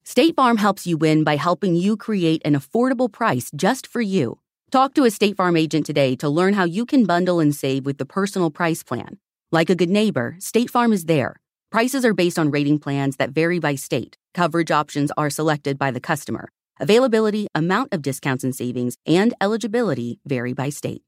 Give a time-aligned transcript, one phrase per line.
[0.05, 4.39] State Farm helps you win by helping you create an affordable price just for you.
[4.71, 7.85] Talk to a State Farm agent today to learn how you can bundle and save
[7.85, 9.19] with the personal price plan.
[9.51, 13.31] Like a good neighbor, State Farm is there Prices are based on rating plans that
[13.31, 14.17] vary by state.
[14.33, 16.49] Coverage options are selected by the customer.
[16.81, 21.03] Availability, amount of discounts and savings, and eligibility vary by state.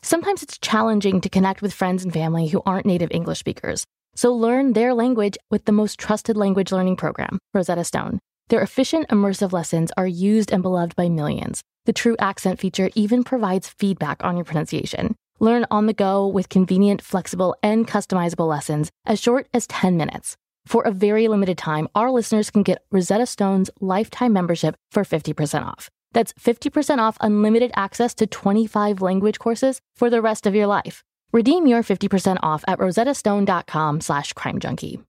[0.00, 3.84] Sometimes it's challenging to connect with friends and family who aren't native English speakers.
[4.14, 8.20] So learn their language with the most trusted language learning program, Rosetta Stone.
[8.48, 11.60] Their efficient, immersive lessons are used and beloved by millions.
[11.84, 15.14] The True Accent feature even provides feedback on your pronunciation.
[15.40, 20.36] Learn on the go with convenient, flexible, and customizable lessons as short as 10 minutes.
[20.66, 25.64] For a very limited time, our listeners can get Rosetta Stone's lifetime membership for 50%
[25.64, 25.88] off.
[26.12, 31.02] That's 50% off unlimited access to 25 language courses for the rest of your life.
[31.32, 35.02] Redeem your 50% off at rosettastone.com slash crimejunkie.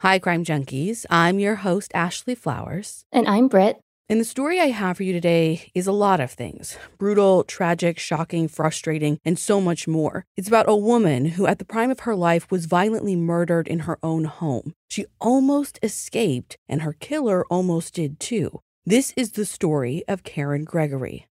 [0.00, 1.04] Hi, Crime Junkies.
[1.10, 3.04] I'm your host, Ashley Flowers.
[3.12, 3.80] And I'm Britt.
[4.10, 7.96] And the story I have for you today is a lot of things brutal, tragic,
[7.96, 10.24] shocking, frustrating, and so much more.
[10.36, 13.80] It's about a woman who, at the prime of her life, was violently murdered in
[13.80, 14.74] her own home.
[14.88, 18.58] She almost escaped, and her killer almost did too.
[18.84, 21.28] This is the story of Karen Gregory.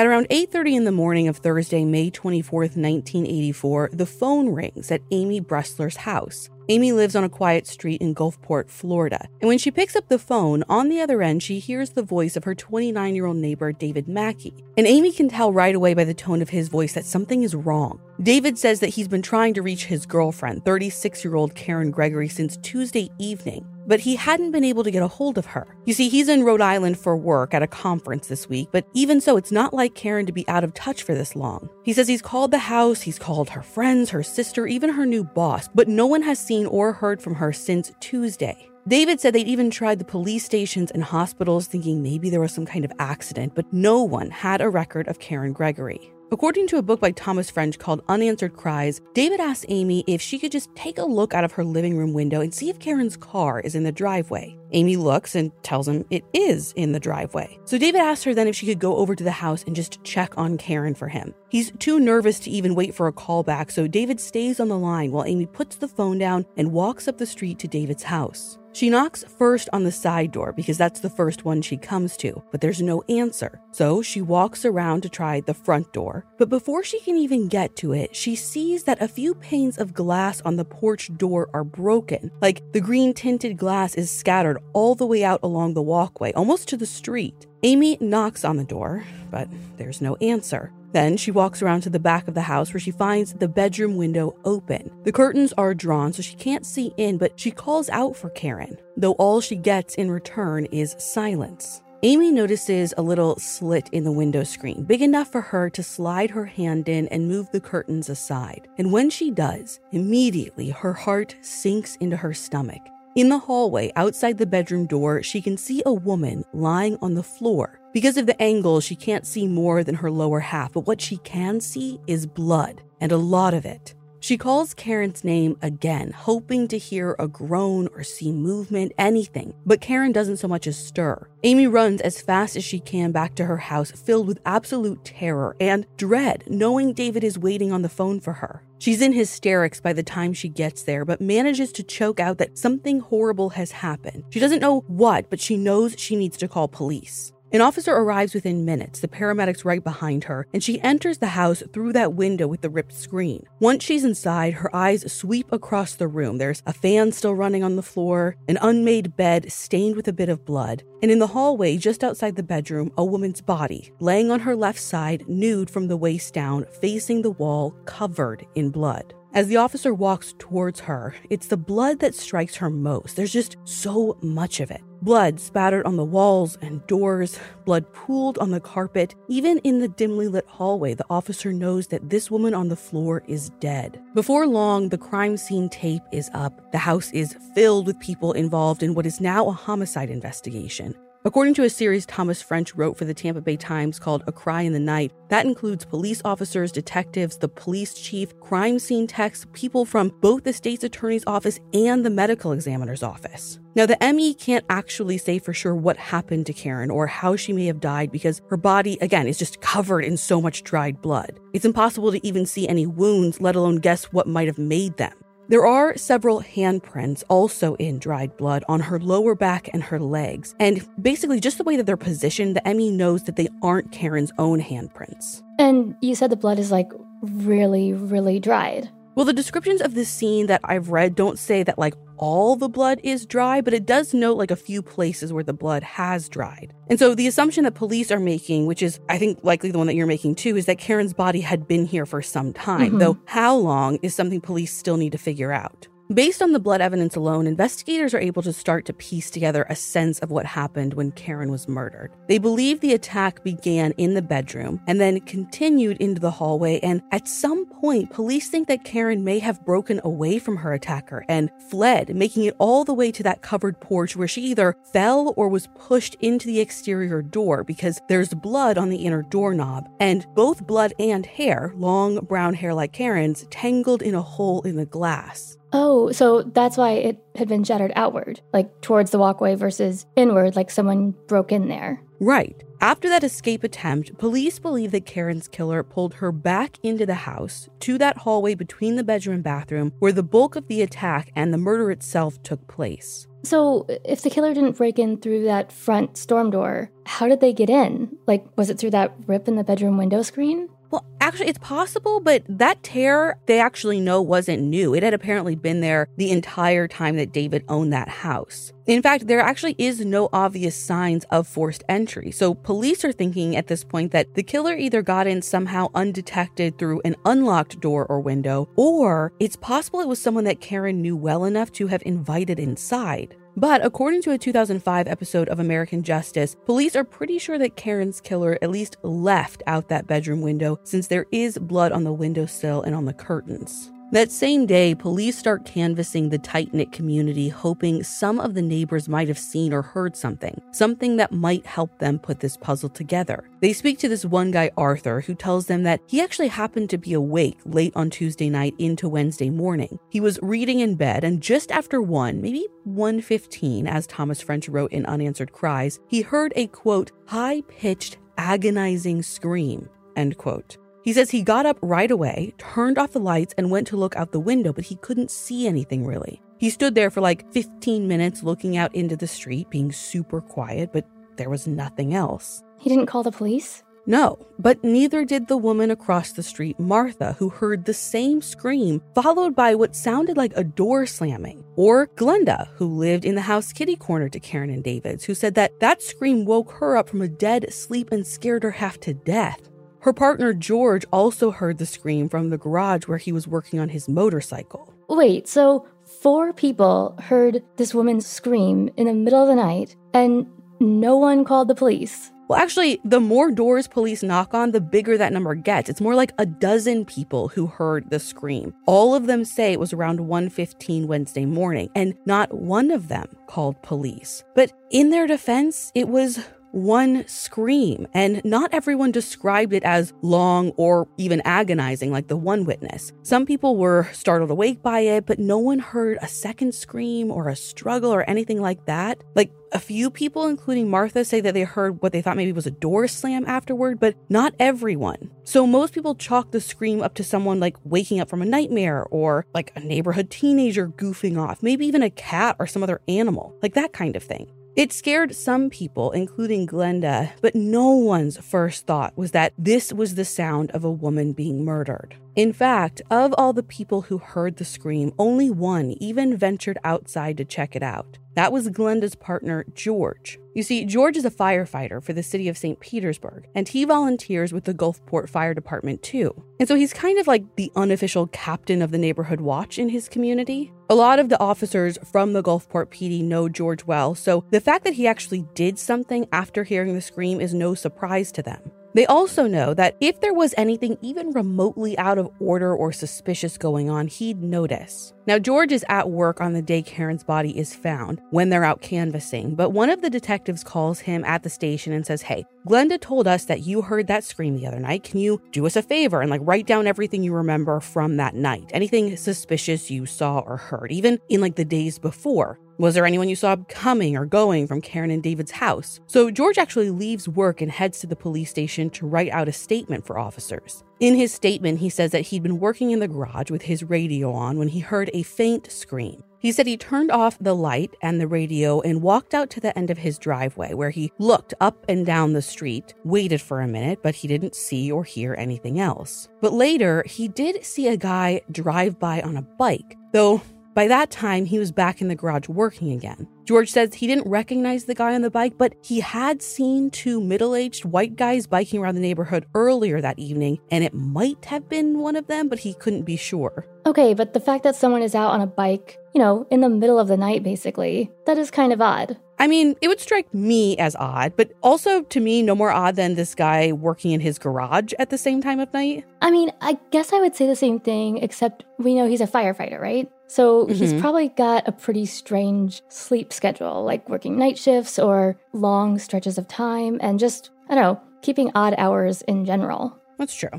[0.00, 5.02] At around 8:30 in the morning of Thursday, May 24th, 1984, the phone rings at
[5.10, 6.48] Amy Bressler's house.
[6.70, 9.28] Amy lives on a quiet street in Gulfport, Florida.
[9.42, 12.34] And when she picks up the phone, on the other end, she hears the voice
[12.34, 14.54] of her 29 year old neighbor, David Mackey.
[14.78, 17.54] And Amy can tell right away by the tone of his voice that something is
[17.54, 18.00] wrong.
[18.22, 22.28] David says that he's been trying to reach his girlfriend, 36 year old Karen Gregory,
[22.28, 25.66] since Tuesday evening but he hadn't been able to get a hold of her.
[25.84, 29.20] You see, he's in Rhode Island for work at a conference this week, but even
[29.20, 31.68] so, it's not like Karen to be out of touch for this long.
[31.82, 35.24] He says he's called the house, he's called her friends, her sister, even her new
[35.24, 38.70] boss, but no one has seen or heard from her since Tuesday.
[38.86, 42.66] David said they'd even tried the police stations and hospitals thinking maybe there was some
[42.66, 46.12] kind of accident, but no one had a record of Karen Gregory.
[46.32, 50.38] According to a book by Thomas French called Unanswered Cries, David asked Amy if she
[50.38, 53.16] could just take a look out of her living room window and see if Karen's
[53.16, 54.56] car is in the driveway.
[54.72, 57.58] Amy looks and tells him it is in the driveway.
[57.64, 60.02] So David asks her then if she could go over to the house and just
[60.04, 61.34] check on Karen for him.
[61.48, 64.78] He's too nervous to even wait for a call back, so David stays on the
[64.78, 68.58] line while Amy puts the phone down and walks up the street to David's house.
[68.72, 72.40] She knocks first on the side door because that's the first one she comes to,
[72.52, 73.60] but there's no answer.
[73.72, 76.24] So she walks around to try the front door.
[76.38, 79.92] But before she can even get to it, she sees that a few panes of
[79.92, 82.30] glass on the porch door are broken.
[82.40, 86.68] Like the green tinted glass is scattered all the way out along the walkway, almost
[86.68, 87.46] to the street.
[87.62, 90.72] Amy knocks on the door, but there's no answer.
[90.92, 93.96] Then she walks around to the back of the house where she finds the bedroom
[93.96, 94.90] window open.
[95.04, 98.76] The curtains are drawn so she can't see in, but she calls out for Karen,
[98.96, 101.82] though all she gets in return is silence.
[102.02, 106.30] Amy notices a little slit in the window screen, big enough for her to slide
[106.30, 108.66] her hand in and move the curtains aside.
[108.78, 112.80] And when she does, immediately her heart sinks into her stomach.
[113.16, 117.24] In the hallway outside the bedroom door, she can see a woman lying on the
[117.24, 117.80] floor.
[117.92, 121.16] Because of the angle, she can't see more than her lower half, but what she
[121.18, 123.94] can see is blood, and a lot of it.
[124.22, 129.80] She calls Karen's name again, hoping to hear a groan or see movement, anything, but
[129.80, 131.26] Karen doesn't so much as stir.
[131.42, 135.56] Amy runs as fast as she can back to her house, filled with absolute terror
[135.58, 138.62] and dread, knowing David is waiting on the phone for her.
[138.78, 142.58] She's in hysterics by the time she gets there, but manages to choke out that
[142.58, 144.24] something horrible has happened.
[144.30, 147.32] She doesn't know what, but she knows she needs to call police.
[147.52, 151.64] An officer arrives within minutes, the paramedics right behind her, and she enters the house
[151.72, 153.44] through that window with the ripped screen.
[153.58, 156.38] Once she's inside, her eyes sweep across the room.
[156.38, 160.28] There's a fan still running on the floor, an unmade bed stained with a bit
[160.28, 164.38] of blood, and in the hallway just outside the bedroom, a woman's body, laying on
[164.38, 169.12] her left side, nude from the waist down, facing the wall, covered in blood.
[169.32, 173.14] As the officer walks towards her, it's the blood that strikes her most.
[173.14, 174.80] There's just so much of it.
[175.02, 179.14] Blood spattered on the walls and doors, blood pooled on the carpet.
[179.28, 183.22] Even in the dimly lit hallway, the officer knows that this woman on the floor
[183.28, 184.02] is dead.
[184.14, 186.72] Before long, the crime scene tape is up.
[186.72, 190.92] The house is filled with people involved in what is now a homicide investigation.
[191.22, 194.62] According to a series Thomas French wrote for the Tampa Bay Times called A Cry
[194.62, 199.84] in the Night, that includes police officers, detectives, the police chief, crime scene techs, people
[199.84, 203.60] from both the state's attorney's office and the medical examiner's office.
[203.74, 207.52] Now, the ME can't actually say for sure what happened to Karen or how she
[207.52, 211.38] may have died because her body, again, is just covered in so much dried blood.
[211.52, 215.12] It's impossible to even see any wounds, let alone guess what might have made them.
[215.50, 220.54] There are several handprints also in dried blood on her lower back and her legs.
[220.60, 224.30] And basically, just the way that they're positioned, the ME knows that they aren't Karen's
[224.38, 225.42] own handprints.
[225.58, 226.92] And you said the blood is like
[227.22, 228.90] really, really dried.
[229.16, 232.68] Well, the descriptions of this scene that I've read don't say that like all the
[232.68, 236.28] blood is dry, but it does note like a few places where the blood has
[236.28, 236.72] dried.
[236.88, 239.88] And so the assumption that police are making, which is I think likely the one
[239.88, 242.98] that you're making too, is that Karen's body had been here for some time, mm-hmm.
[242.98, 245.88] though how long is something police still need to figure out.
[246.12, 249.76] Based on the blood evidence alone, investigators are able to start to piece together a
[249.76, 252.10] sense of what happened when Karen was murdered.
[252.26, 257.00] They believe the attack began in the bedroom and then continued into the hallway, and
[257.12, 261.48] at some point, police think that Karen may have broken away from her attacker and
[261.70, 265.48] fled, making it all the way to that covered porch where she either fell or
[265.48, 270.66] was pushed into the exterior door because there's blood on the inner doorknob, and both
[270.66, 275.56] blood and hair, long brown hair like Karen's, tangled in a hole in the glass.
[275.72, 280.56] Oh, so that's why it had been shattered outward, like towards the walkway versus inward,
[280.56, 282.02] like someone broke in there.
[282.18, 282.62] Right.
[282.82, 287.68] After that escape attempt, police believe that Karen's killer pulled her back into the house
[287.80, 291.52] to that hallway between the bedroom and bathroom where the bulk of the attack and
[291.52, 293.26] the murder itself took place.
[293.42, 297.54] So, if the killer didn't break in through that front storm door, how did they
[297.54, 298.16] get in?
[298.26, 300.68] Like, was it through that rip in the bedroom window screen?
[300.90, 304.94] Well, actually, it's possible, but that tear they actually know wasn't new.
[304.94, 308.72] It had apparently been there the entire time that David owned that house.
[308.86, 312.32] In fact, there actually is no obvious signs of forced entry.
[312.32, 316.76] So, police are thinking at this point that the killer either got in somehow undetected
[316.76, 321.16] through an unlocked door or window, or it's possible it was someone that Karen knew
[321.16, 323.36] well enough to have invited inside.
[323.56, 328.20] But according to a 2005 episode of American Justice, police are pretty sure that Karen's
[328.20, 332.82] killer at least left out that bedroom window since there is blood on the windowsill
[332.82, 333.90] and on the curtains.
[334.12, 339.08] That same day, police start canvassing the tight knit community, hoping some of the neighbors
[339.08, 343.48] might have seen or heard something, something that might help them put this puzzle together.
[343.60, 346.98] They speak to this one guy, Arthur, who tells them that he actually happened to
[346.98, 350.00] be awake late on Tuesday night into Wednesday morning.
[350.08, 354.90] He was reading in bed, and just after 1, maybe 1:15, as Thomas French wrote
[354.90, 360.78] in Unanswered Cries, he heard a quote, high-pitched, agonizing scream, end quote.
[361.02, 364.16] He says he got up right away, turned off the lights, and went to look
[364.16, 366.42] out the window, but he couldn't see anything really.
[366.58, 370.92] He stood there for like 15 minutes looking out into the street, being super quiet,
[370.92, 372.62] but there was nothing else.
[372.78, 373.82] He didn't call the police?
[374.06, 379.00] No, but neither did the woman across the street, Martha, who heard the same scream,
[379.14, 381.64] followed by what sounded like a door slamming.
[381.76, 385.54] Or Glenda, who lived in the house kitty corner to Karen and David's, who said
[385.54, 389.14] that that scream woke her up from a dead sleep and scared her half to
[389.14, 389.69] death.
[390.00, 393.90] Her partner George also heard the scream from the garage where he was working on
[393.90, 394.92] his motorcycle.
[395.08, 395.86] Wait, so
[396.22, 400.46] four people heard this woman scream in the middle of the night and
[400.80, 402.32] no one called the police?
[402.48, 405.88] Well, actually, the more doors police knock on, the bigger that number gets.
[405.88, 408.74] It's more like a dozen people who heard the scream.
[408.86, 413.28] All of them say it was around 1:15 Wednesday morning, and not one of them
[413.46, 414.42] called police.
[414.56, 416.40] But in their defense, it was
[416.72, 422.64] one scream, and not everyone described it as long or even agonizing like the one
[422.64, 423.12] witness.
[423.22, 427.48] Some people were startled awake by it, but no one heard a second scream or
[427.48, 429.22] a struggle or anything like that.
[429.34, 432.66] Like a few people, including Martha, say that they heard what they thought maybe was
[432.66, 435.30] a door slam afterward, but not everyone.
[435.44, 439.04] So most people chalk the scream up to someone like waking up from a nightmare
[439.10, 443.54] or like a neighborhood teenager goofing off, maybe even a cat or some other animal,
[443.62, 444.50] like that kind of thing.
[444.80, 450.14] It scared some people, including Glenda, but no one's first thought was that this was
[450.14, 452.16] the sound of a woman being murdered.
[452.34, 457.36] In fact, of all the people who heard the scream, only one even ventured outside
[457.36, 458.16] to check it out.
[458.40, 460.38] That was Glenda's partner, George.
[460.54, 462.80] You see, George is a firefighter for the city of St.
[462.80, 466.34] Petersburg, and he volunteers with the Gulfport Fire Department too.
[466.58, 470.08] And so he's kind of like the unofficial captain of the neighborhood watch in his
[470.08, 470.72] community.
[470.88, 474.84] A lot of the officers from the Gulfport PD know George well, so the fact
[474.84, 478.72] that he actually did something after hearing the scream is no surprise to them.
[478.94, 483.56] They also know that if there was anything even remotely out of order or suspicious
[483.56, 485.12] going on, he'd notice.
[485.26, 488.80] Now, George is at work on the day Karen's body is found when they're out
[488.80, 493.00] canvassing, but one of the detectives calls him at the station and says, Hey, Glenda
[493.00, 495.04] told us that you heard that scream the other night.
[495.04, 498.34] Can you do us a favor and like write down everything you remember from that
[498.34, 498.70] night?
[498.74, 502.58] Anything suspicious you saw or heard, even in like the days before?
[502.80, 506.00] Was there anyone you saw coming or going from Karen and David's house?
[506.06, 509.52] So George actually leaves work and heads to the police station to write out a
[509.52, 510.82] statement for officers.
[510.98, 514.32] In his statement, he says that he'd been working in the garage with his radio
[514.32, 516.24] on when he heard a faint scream.
[516.38, 519.76] He said he turned off the light and the radio and walked out to the
[519.78, 523.68] end of his driveway where he looked up and down the street, waited for a
[523.68, 526.30] minute, but he didn't see or hear anything else.
[526.40, 530.40] But later, he did see a guy drive by on a bike, though
[530.74, 533.26] by that time, he was back in the garage working again.
[533.44, 537.20] George says he didn't recognize the guy on the bike, but he had seen two
[537.20, 541.68] middle aged white guys biking around the neighborhood earlier that evening, and it might have
[541.68, 543.66] been one of them, but he couldn't be sure.
[543.86, 546.68] Okay, but the fact that someone is out on a bike, you know, in the
[546.68, 549.16] middle of the night, basically, that is kind of odd.
[549.40, 552.96] I mean, it would strike me as odd, but also to me, no more odd
[552.96, 556.04] than this guy working in his garage at the same time of night.
[556.20, 559.26] I mean, I guess I would say the same thing, except we know he's a
[559.26, 560.12] firefighter, right?
[560.26, 560.74] So mm-hmm.
[560.74, 566.36] he's probably got a pretty strange sleep schedule, like working night shifts or long stretches
[566.36, 569.98] of time, and just, I don't know, keeping odd hours in general.
[570.18, 570.50] That's true.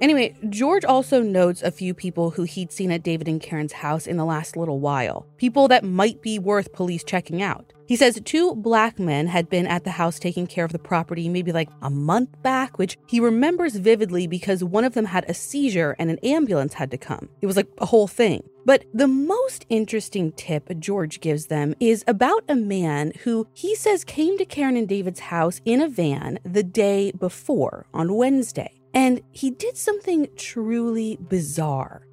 [0.00, 4.06] Anyway, George also notes a few people who he'd seen at David and Karen's house
[4.06, 7.74] in the last little while, people that might be worth police checking out.
[7.86, 11.28] He says two black men had been at the house taking care of the property
[11.28, 15.34] maybe like a month back, which he remembers vividly because one of them had a
[15.34, 17.28] seizure and an ambulance had to come.
[17.42, 18.48] It was like a whole thing.
[18.64, 24.04] But the most interesting tip George gives them is about a man who he says
[24.04, 28.79] came to Karen and David's house in a van the day before on Wednesday.
[28.94, 32.06] And he did something truly bizarre.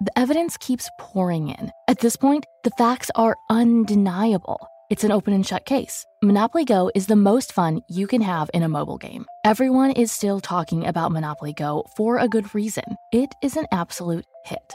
[0.00, 1.72] The evidence keeps pouring in.
[1.88, 4.68] At this point, the facts are undeniable.
[4.90, 6.04] It's an open and shut case.
[6.22, 9.24] Monopoly Go is the most fun you can have in a mobile game.
[9.44, 12.96] Everyone is still talking about Monopoly Go for a good reason.
[13.12, 14.74] It is an absolute hit.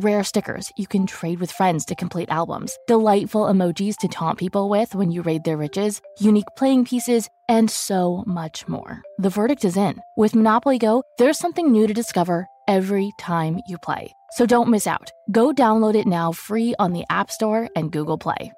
[0.00, 4.68] Rare stickers you can trade with friends to complete albums, delightful emojis to taunt people
[4.68, 9.02] with when you raid their riches, unique playing pieces, and so much more.
[9.18, 10.00] The verdict is in.
[10.16, 14.12] With Monopoly Go, there's something new to discover every time you play.
[14.32, 15.12] So don't miss out.
[15.30, 18.52] Go download it now free on the App Store and Google Play.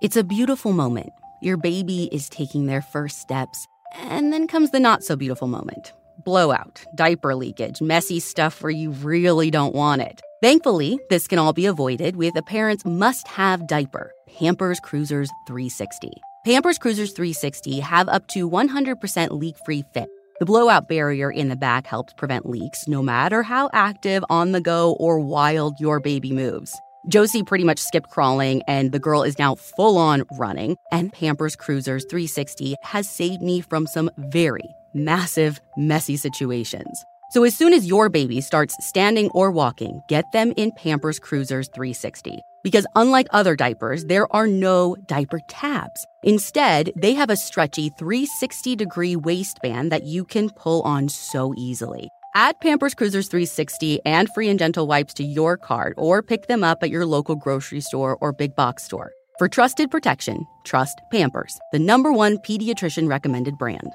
[0.00, 1.10] It's a beautiful moment.
[1.42, 5.92] Your baby is taking their first steps, and then comes the not so beautiful moment
[6.24, 10.20] blowout, diaper leakage, messy stuff where you really don't want it.
[10.42, 16.10] Thankfully, this can all be avoided with a parent's must have diaper, Pampers Cruisers 360.
[16.44, 20.08] Pampers Cruisers 360 have up to 100% leak free fit.
[20.40, 24.60] The blowout barrier in the back helps prevent leaks no matter how active, on the
[24.60, 26.78] go, or wild your baby moves.
[27.08, 30.76] Josie pretty much skipped crawling, and the girl is now full on running.
[30.90, 37.04] And Pampers Cruisers 360 has saved me from some very massive, messy situations.
[37.30, 41.68] So as soon as your baby starts standing or walking, get them in Pampers Cruisers
[41.74, 42.38] 360.
[42.62, 46.06] Because unlike other diapers, there are no diaper tabs.
[46.22, 52.08] Instead, they have a stretchy 360 degree waistband that you can pull on so easily.
[52.36, 56.64] Add Pampers Cruisers 360 and free and gentle wipes to your cart or pick them
[56.64, 59.12] up at your local grocery store or big box store.
[59.38, 63.92] For trusted protection, trust Pampers, the number one pediatrician recommended brand.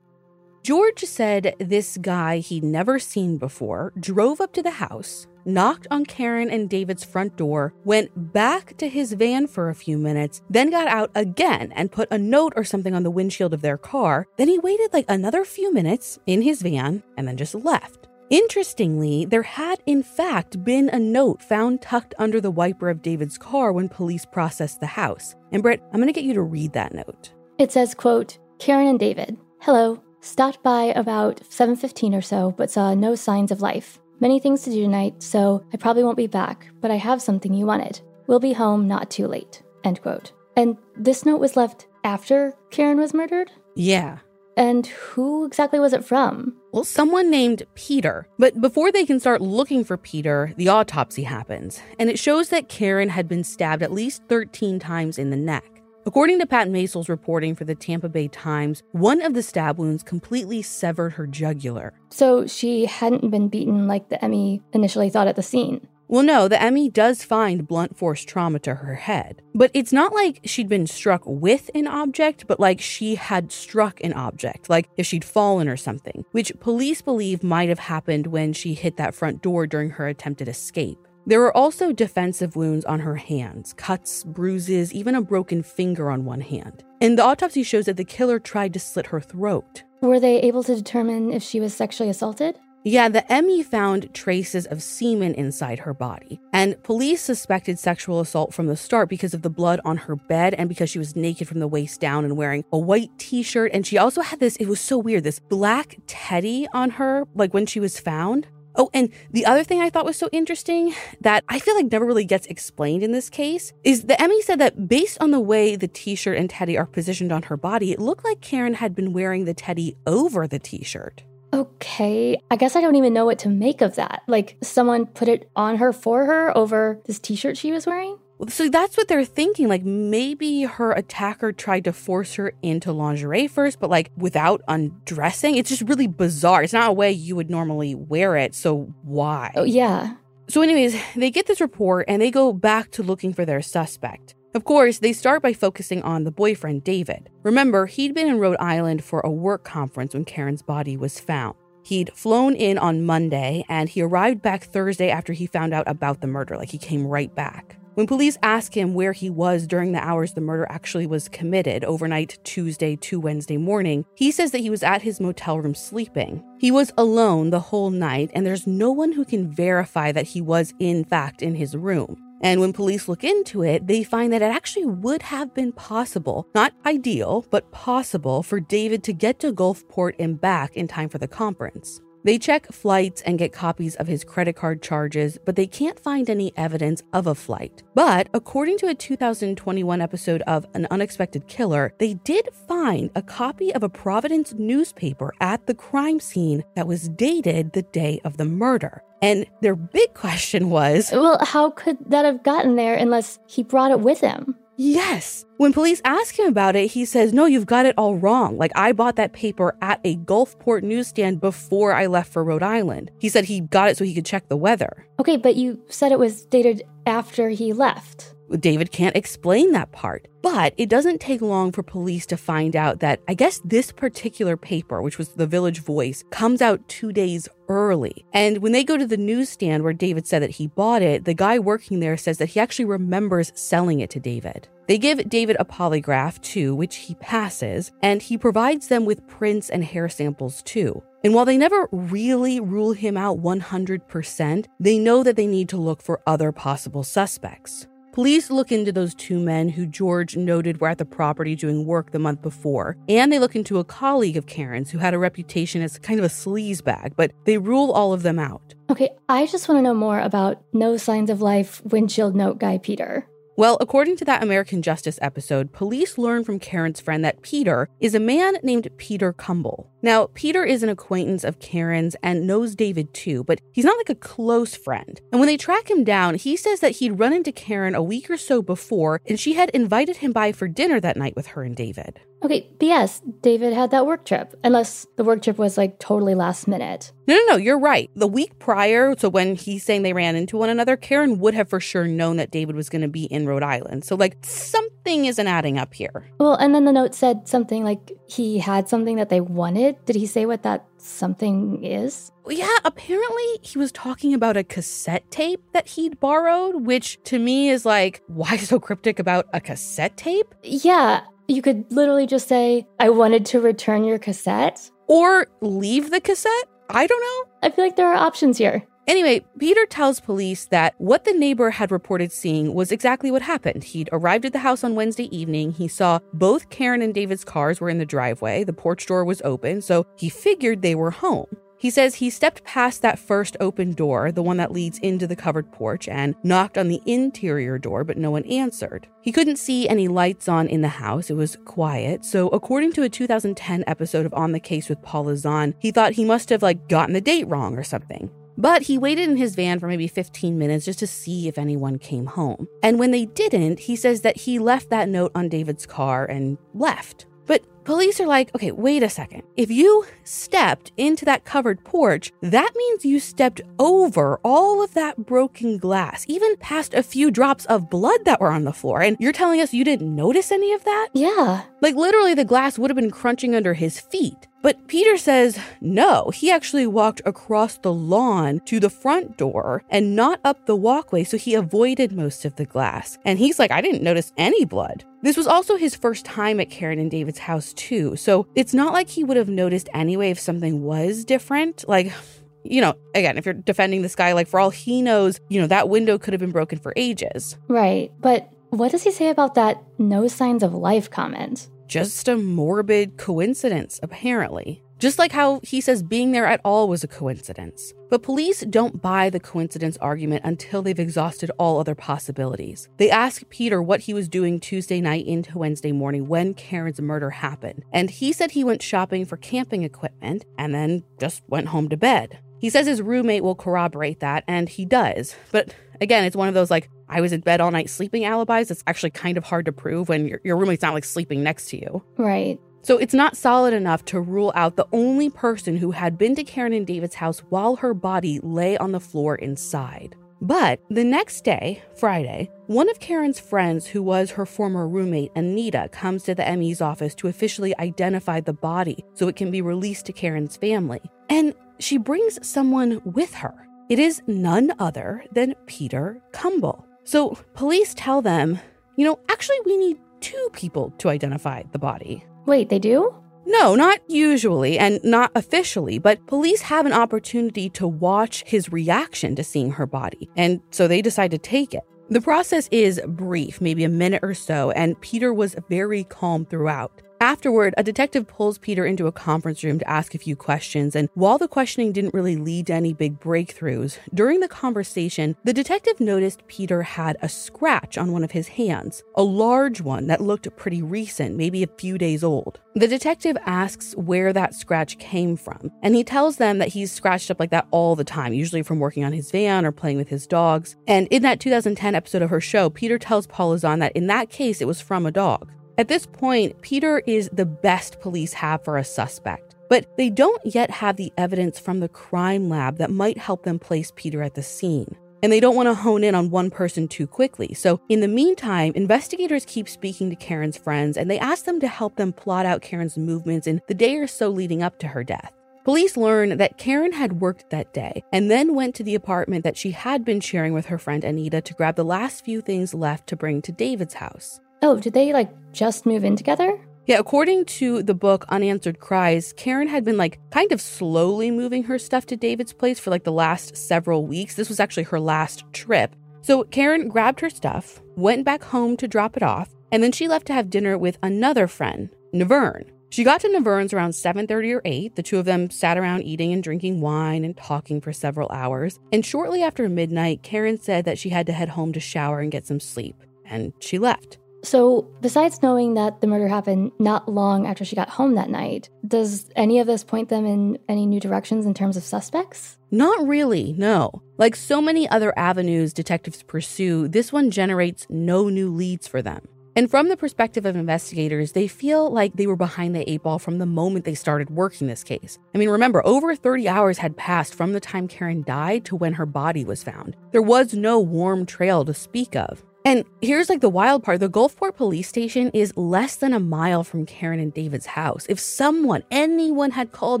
[0.62, 6.04] George said this guy he'd never seen before drove up to the house, knocked on
[6.04, 10.68] Karen and David's front door, went back to his van for a few minutes, then
[10.68, 14.26] got out again and put a note or something on the windshield of their car.
[14.36, 18.08] Then he waited like another few minutes in his van and then just left.
[18.28, 23.38] Interestingly, there had in fact been a note found tucked under the wiper of David's
[23.38, 25.34] car when police processed the house.
[25.52, 27.32] And Britt, I'm going to get you to read that note.
[27.58, 30.02] It says, quote, Karen and David, hello.
[30.20, 33.98] Stopped by about 7:15 or so, but saw no signs of life.
[34.20, 37.54] Many things to do tonight, so I probably won't be back, but I have something
[37.54, 38.00] you wanted.
[38.26, 39.62] We'll be home not too late.
[39.82, 40.32] End quote.
[40.56, 43.50] And this note was left after Karen was murdered?
[43.74, 44.18] Yeah.
[44.56, 46.54] And who exactly was it from?
[46.72, 48.28] Well, someone named Peter.
[48.38, 52.68] But before they can start looking for Peter, the autopsy happens, and it shows that
[52.68, 55.64] Karen had been stabbed at least 13 times in the neck.
[56.06, 60.02] According to Pat Masel's reporting for the Tampa Bay Times, one of the stab wounds
[60.02, 61.92] completely severed her jugular.
[62.08, 65.86] So she hadn't been beaten like the ME initially thought at the scene.
[66.08, 69.42] Well, no, the ME does find blunt force trauma to her head.
[69.54, 74.02] But it's not like she'd been struck with an object, but like she had struck
[74.02, 78.52] an object, like if she'd fallen or something, which police believe might have happened when
[78.52, 80.98] she hit that front door during her attempted escape.
[81.30, 86.24] There were also defensive wounds on her hands, cuts, bruises, even a broken finger on
[86.24, 86.82] one hand.
[87.00, 89.84] And the autopsy shows that the killer tried to slit her throat.
[90.00, 92.58] Were they able to determine if she was sexually assaulted?
[92.82, 98.52] Yeah, the ME found traces of semen inside her body, and police suspected sexual assault
[98.52, 101.46] from the start because of the blood on her bed and because she was naked
[101.46, 103.70] from the waist down and wearing a white t shirt.
[103.72, 107.54] And she also had this, it was so weird, this black teddy on her, like
[107.54, 108.48] when she was found.
[108.76, 112.06] Oh, and the other thing I thought was so interesting that I feel like never
[112.06, 115.76] really gets explained in this case is the ME said that based on the way
[115.76, 118.94] the t shirt and teddy are positioned on her body, it looked like Karen had
[118.94, 121.24] been wearing the teddy over the t shirt.
[121.52, 124.22] Okay, I guess I don't even know what to make of that.
[124.28, 128.18] Like, someone put it on her for her over this t shirt she was wearing?
[128.48, 129.68] So that's what they're thinking.
[129.68, 135.56] Like maybe her attacker tried to force her into lingerie first, but like without undressing.
[135.56, 136.62] It's just really bizarre.
[136.62, 138.54] It's not a way you would normally wear it.
[138.54, 139.52] So why?
[139.56, 140.14] Oh, yeah.
[140.48, 144.34] So, anyways, they get this report and they go back to looking for their suspect.
[144.52, 147.30] Of course, they start by focusing on the boyfriend, David.
[147.44, 151.54] Remember, he'd been in Rhode Island for a work conference when Karen's body was found.
[151.84, 156.20] He'd flown in on Monday and he arrived back Thursday after he found out about
[156.20, 156.56] the murder.
[156.56, 157.79] Like he came right back.
[158.00, 161.84] When police ask him where he was during the hours the murder actually was committed,
[161.84, 166.42] overnight Tuesday to Wednesday morning, he says that he was at his motel room sleeping.
[166.58, 170.40] He was alone the whole night, and there's no one who can verify that he
[170.40, 172.16] was, in fact, in his room.
[172.40, 176.48] And when police look into it, they find that it actually would have been possible,
[176.54, 181.18] not ideal, but possible for David to get to Gulfport and back in time for
[181.18, 182.00] the conference.
[182.22, 186.28] They check flights and get copies of his credit card charges, but they can't find
[186.28, 187.82] any evidence of a flight.
[187.94, 193.72] But according to a 2021 episode of An Unexpected Killer, they did find a copy
[193.74, 198.44] of a Providence newspaper at the crime scene that was dated the day of the
[198.44, 199.02] murder.
[199.22, 203.90] And their big question was Well, how could that have gotten there unless he brought
[203.90, 204.56] it with him?
[204.82, 205.44] Yes.
[205.58, 208.56] When police ask him about it, he says, No, you've got it all wrong.
[208.56, 213.10] Like, I bought that paper at a Gulfport newsstand before I left for Rhode Island.
[213.18, 215.06] He said he got it so he could check the weather.
[215.18, 218.34] Okay, but you said it was dated after he left.
[218.58, 220.26] David can't explain that part.
[220.42, 224.56] But it doesn't take long for police to find out that I guess this particular
[224.56, 228.24] paper, which was the Village Voice, comes out two days early.
[228.32, 231.34] And when they go to the newsstand where David said that he bought it, the
[231.34, 234.66] guy working there says that he actually remembers selling it to David.
[234.88, 239.70] They give David a polygraph too, which he passes, and he provides them with prints
[239.70, 241.00] and hair samples too.
[241.22, 245.76] And while they never really rule him out 100%, they know that they need to
[245.76, 247.86] look for other possible suspects.
[248.12, 252.10] Police look into those two men who George noted were at the property doing work
[252.10, 255.80] the month before, and they look into a colleague of Karen's who had a reputation
[255.80, 258.74] as kind of a sleazebag, but they rule all of them out.
[258.90, 262.78] Okay, I just want to know more about No Signs of Life windshield note guy
[262.78, 263.28] Peter.
[263.56, 268.14] Well, according to that American Justice episode, police learn from Karen's friend that Peter is
[268.14, 269.88] a man named Peter Cumble.
[270.02, 274.10] Now, Peter is an acquaintance of Karen's and knows David too, but he's not like
[274.10, 275.20] a close friend.
[275.30, 278.30] And when they track him down, he says that he'd run into Karen a week
[278.30, 281.62] or so before and she had invited him by for dinner that night with her
[281.62, 282.20] and David.
[282.42, 286.34] Okay, but yes, David had that work trip, unless the work trip was like totally
[286.34, 287.12] last minute.
[287.26, 288.10] No, no, no, you're right.
[288.16, 291.68] The week prior, so when he's saying they ran into one another, Karen would have
[291.68, 294.04] for sure known that David was going to be in Rhode Island.
[294.04, 296.30] So, like, something isn't adding up here.
[296.38, 299.96] Well, and then the note said something like he had something that they wanted.
[300.04, 302.30] Did he say what that something is?
[302.48, 307.70] Yeah, apparently he was talking about a cassette tape that he'd borrowed, which to me
[307.70, 310.54] is like, why so cryptic about a cassette tape?
[310.62, 314.90] Yeah, you could literally just say, I wanted to return your cassette.
[315.08, 316.68] Or leave the cassette?
[316.88, 317.52] I don't know.
[317.62, 318.84] I feel like there are options here.
[319.06, 323.82] Anyway, Peter tells police that what the neighbor had reported seeing was exactly what happened.
[323.82, 325.72] He'd arrived at the house on Wednesday evening.
[325.72, 328.62] He saw both Karen and David's cars were in the driveway.
[328.62, 331.46] The porch door was open, so he figured they were home.
[331.80, 335.34] He says he stepped past that first open door, the one that leads into the
[335.34, 339.06] covered porch, and knocked on the interior door, but no one answered.
[339.22, 341.30] He couldn't see any lights on in the house.
[341.30, 342.26] It was quiet.
[342.26, 346.12] So, according to a 2010 episode of On the Case with Paula Zahn, he thought
[346.12, 348.30] he must have like gotten the date wrong or something.
[348.60, 351.98] But he waited in his van for maybe 15 minutes just to see if anyone
[351.98, 352.68] came home.
[352.82, 356.58] And when they didn't, he says that he left that note on David's car and
[356.74, 357.24] left.
[357.46, 359.42] But police are like, okay, wait a second.
[359.56, 365.26] If you stepped into that covered porch, that means you stepped over all of that
[365.26, 369.02] broken glass, even past a few drops of blood that were on the floor.
[369.02, 371.08] And you're telling us you didn't notice any of that?
[371.14, 371.62] Yeah.
[371.80, 374.46] Like literally, the glass would have been crunching under his feet.
[374.62, 380.14] But Peter says no, he actually walked across the lawn to the front door and
[380.14, 383.18] not up the walkway, so he avoided most of the glass.
[383.24, 385.04] And he's like, I didn't notice any blood.
[385.22, 388.92] This was also his first time at Karen and David's house, too, so it's not
[388.92, 391.88] like he would have noticed anyway if something was different.
[391.88, 392.12] Like,
[392.64, 395.66] you know, again, if you're defending this guy, like for all he knows, you know,
[395.66, 397.56] that window could have been broken for ages.
[397.68, 398.12] Right.
[398.20, 401.68] But what does he say about that no signs of life comment?
[401.90, 404.80] just a morbid coincidence, apparently.
[405.00, 407.94] Just like how he says being there at all was a coincidence.
[408.10, 412.86] But police don't buy the coincidence argument until they've exhausted all other possibilities.
[412.98, 417.30] They ask Peter what he was doing Tuesday night into Wednesday morning when Karen's murder
[417.30, 421.88] happened, and he said he went shopping for camping equipment and then just went home
[421.88, 422.38] to bed.
[422.58, 425.34] He says his roommate will corroborate that, and he does.
[425.50, 428.70] But again, it's one of those like, I was in bed all night sleeping alibis.
[428.70, 431.70] It's actually kind of hard to prove when your, your roommate's not like sleeping next
[431.70, 432.04] to you.
[432.18, 432.60] Right.
[432.82, 436.44] So it's not solid enough to rule out the only person who had been to
[436.44, 440.16] Karen and David's house while her body lay on the floor inside.
[440.42, 445.90] But the next day, Friday, one of Karen's friends, who was her former roommate, Anita,
[445.92, 450.06] comes to the ME's office to officially identify the body so it can be released
[450.06, 451.02] to Karen's family.
[451.28, 453.52] And she brings someone with her.
[453.90, 456.86] It is none other than Peter Cumble.
[457.04, 458.58] So police tell them,
[458.96, 462.24] you know, actually, we need two people to identify the body.
[462.46, 463.14] Wait, they do?
[463.46, 469.34] No, not usually and not officially, but police have an opportunity to watch his reaction
[469.36, 471.82] to seeing her body, and so they decide to take it.
[472.10, 477.02] The process is brief, maybe a minute or so, and Peter was very calm throughout.
[477.22, 481.10] Afterward, a detective pulls Peter into a conference room to ask a few questions, and
[481.12, 486.00] while the questioning didn't really lead to any big breakthroughs, during the conversation, the detective
[486.00, 490.48] noticed Peter had a scratch on one of his hands, a large one that looked
[490.56, 492.58] pretty recent, maybe a few days old.
[492.74, 497.30] The detective asks where that scratch came from, and he tells them that he's scratched
[497.30, 500.08] up like that all the time, usually from working on his van or playing with
[500.08, 500.74] his dogs.
[500.88, 504.30] And in that 2010 episode of her show, Peter tells Paula Zahn that in that
[504.30, 505.50] case, it was from a dog.
[505.80, 510.44] At this point, Peter is the best police have for a suspect, but they don't
[510.44, 514.34] yet have the evidence from the crime lab that might help them place Peter at
[514.34, 514.94] the scene.
[515.22, 517.54] And they don't want to hone in on one person too quickly.
[517.54, 521.66] So, in the meantime, investigators keep speaking to Karen's friends and they ask them to
[521.66, 525.02] help them plot out Karen's movements in the day or so leading up to her
[525.02, 525.32] death.
[525.64, 529.56] Police learn that Karen had worked that day and then went to the apartment that
[529.56, 533.06] she had been sharing with her friend Anita to grab the last few things left
[533.06, 534.40] to bring to David's house.
[534.62, 536.60] Oh, did they like just move in together?
[536.86, 541.64] Yeah, according to the book Unanswered Cries, Karen had been like kind of slowly moving
[541.64, 544.34] her stuff to David's place for like the last several weeks.
[544.34, 545.94] This was actually her last trip.
[546.22, 550.08] So Karen grabbed her stuff, went back home to drop it off, and then she
[550.08, 552.70] left to have dinner with another friend, Navern.
[552.90, 554.96] She got to Navern's around 7:30 or 8.
[554.96, 558.80] The two of them sat around eating and drinking wine and talking for several hours.
[558.92, 562.32] And shortly after midnight, Karen said that she had to head home to shower and
[562.32, 564.18] get some sleep, and she left.
[564.42, 568.70] So, besides knowing that the murder happened not long after she got home that night,
[568.86, 572.56] does any of this point them in any new directions in terms of suspects?
[572.70, 574.02] Not really, no.
[574.16, 579.28] Like so many other avenues detectives pursue, this one generates no new leads for them.
[579.56, 583.18] And from the perspective of investigators, they feel like they were behind the eight ball
[583.18, 585.18] from the moment they started working this case.
[585.34, 588.94] I mean, remember, over 30 hours had passed from the time Karen died to when
[588.94, 589.96] her body was found.
[590.12, 592.44] There was no warm trail to speak of.
[592.64, 596.62] And here's like the wild part the Gulfport police station is less than a mile
[596.62, 598.06] from Karen and David's house.
[598.08, 600.00] If someone, anyone had called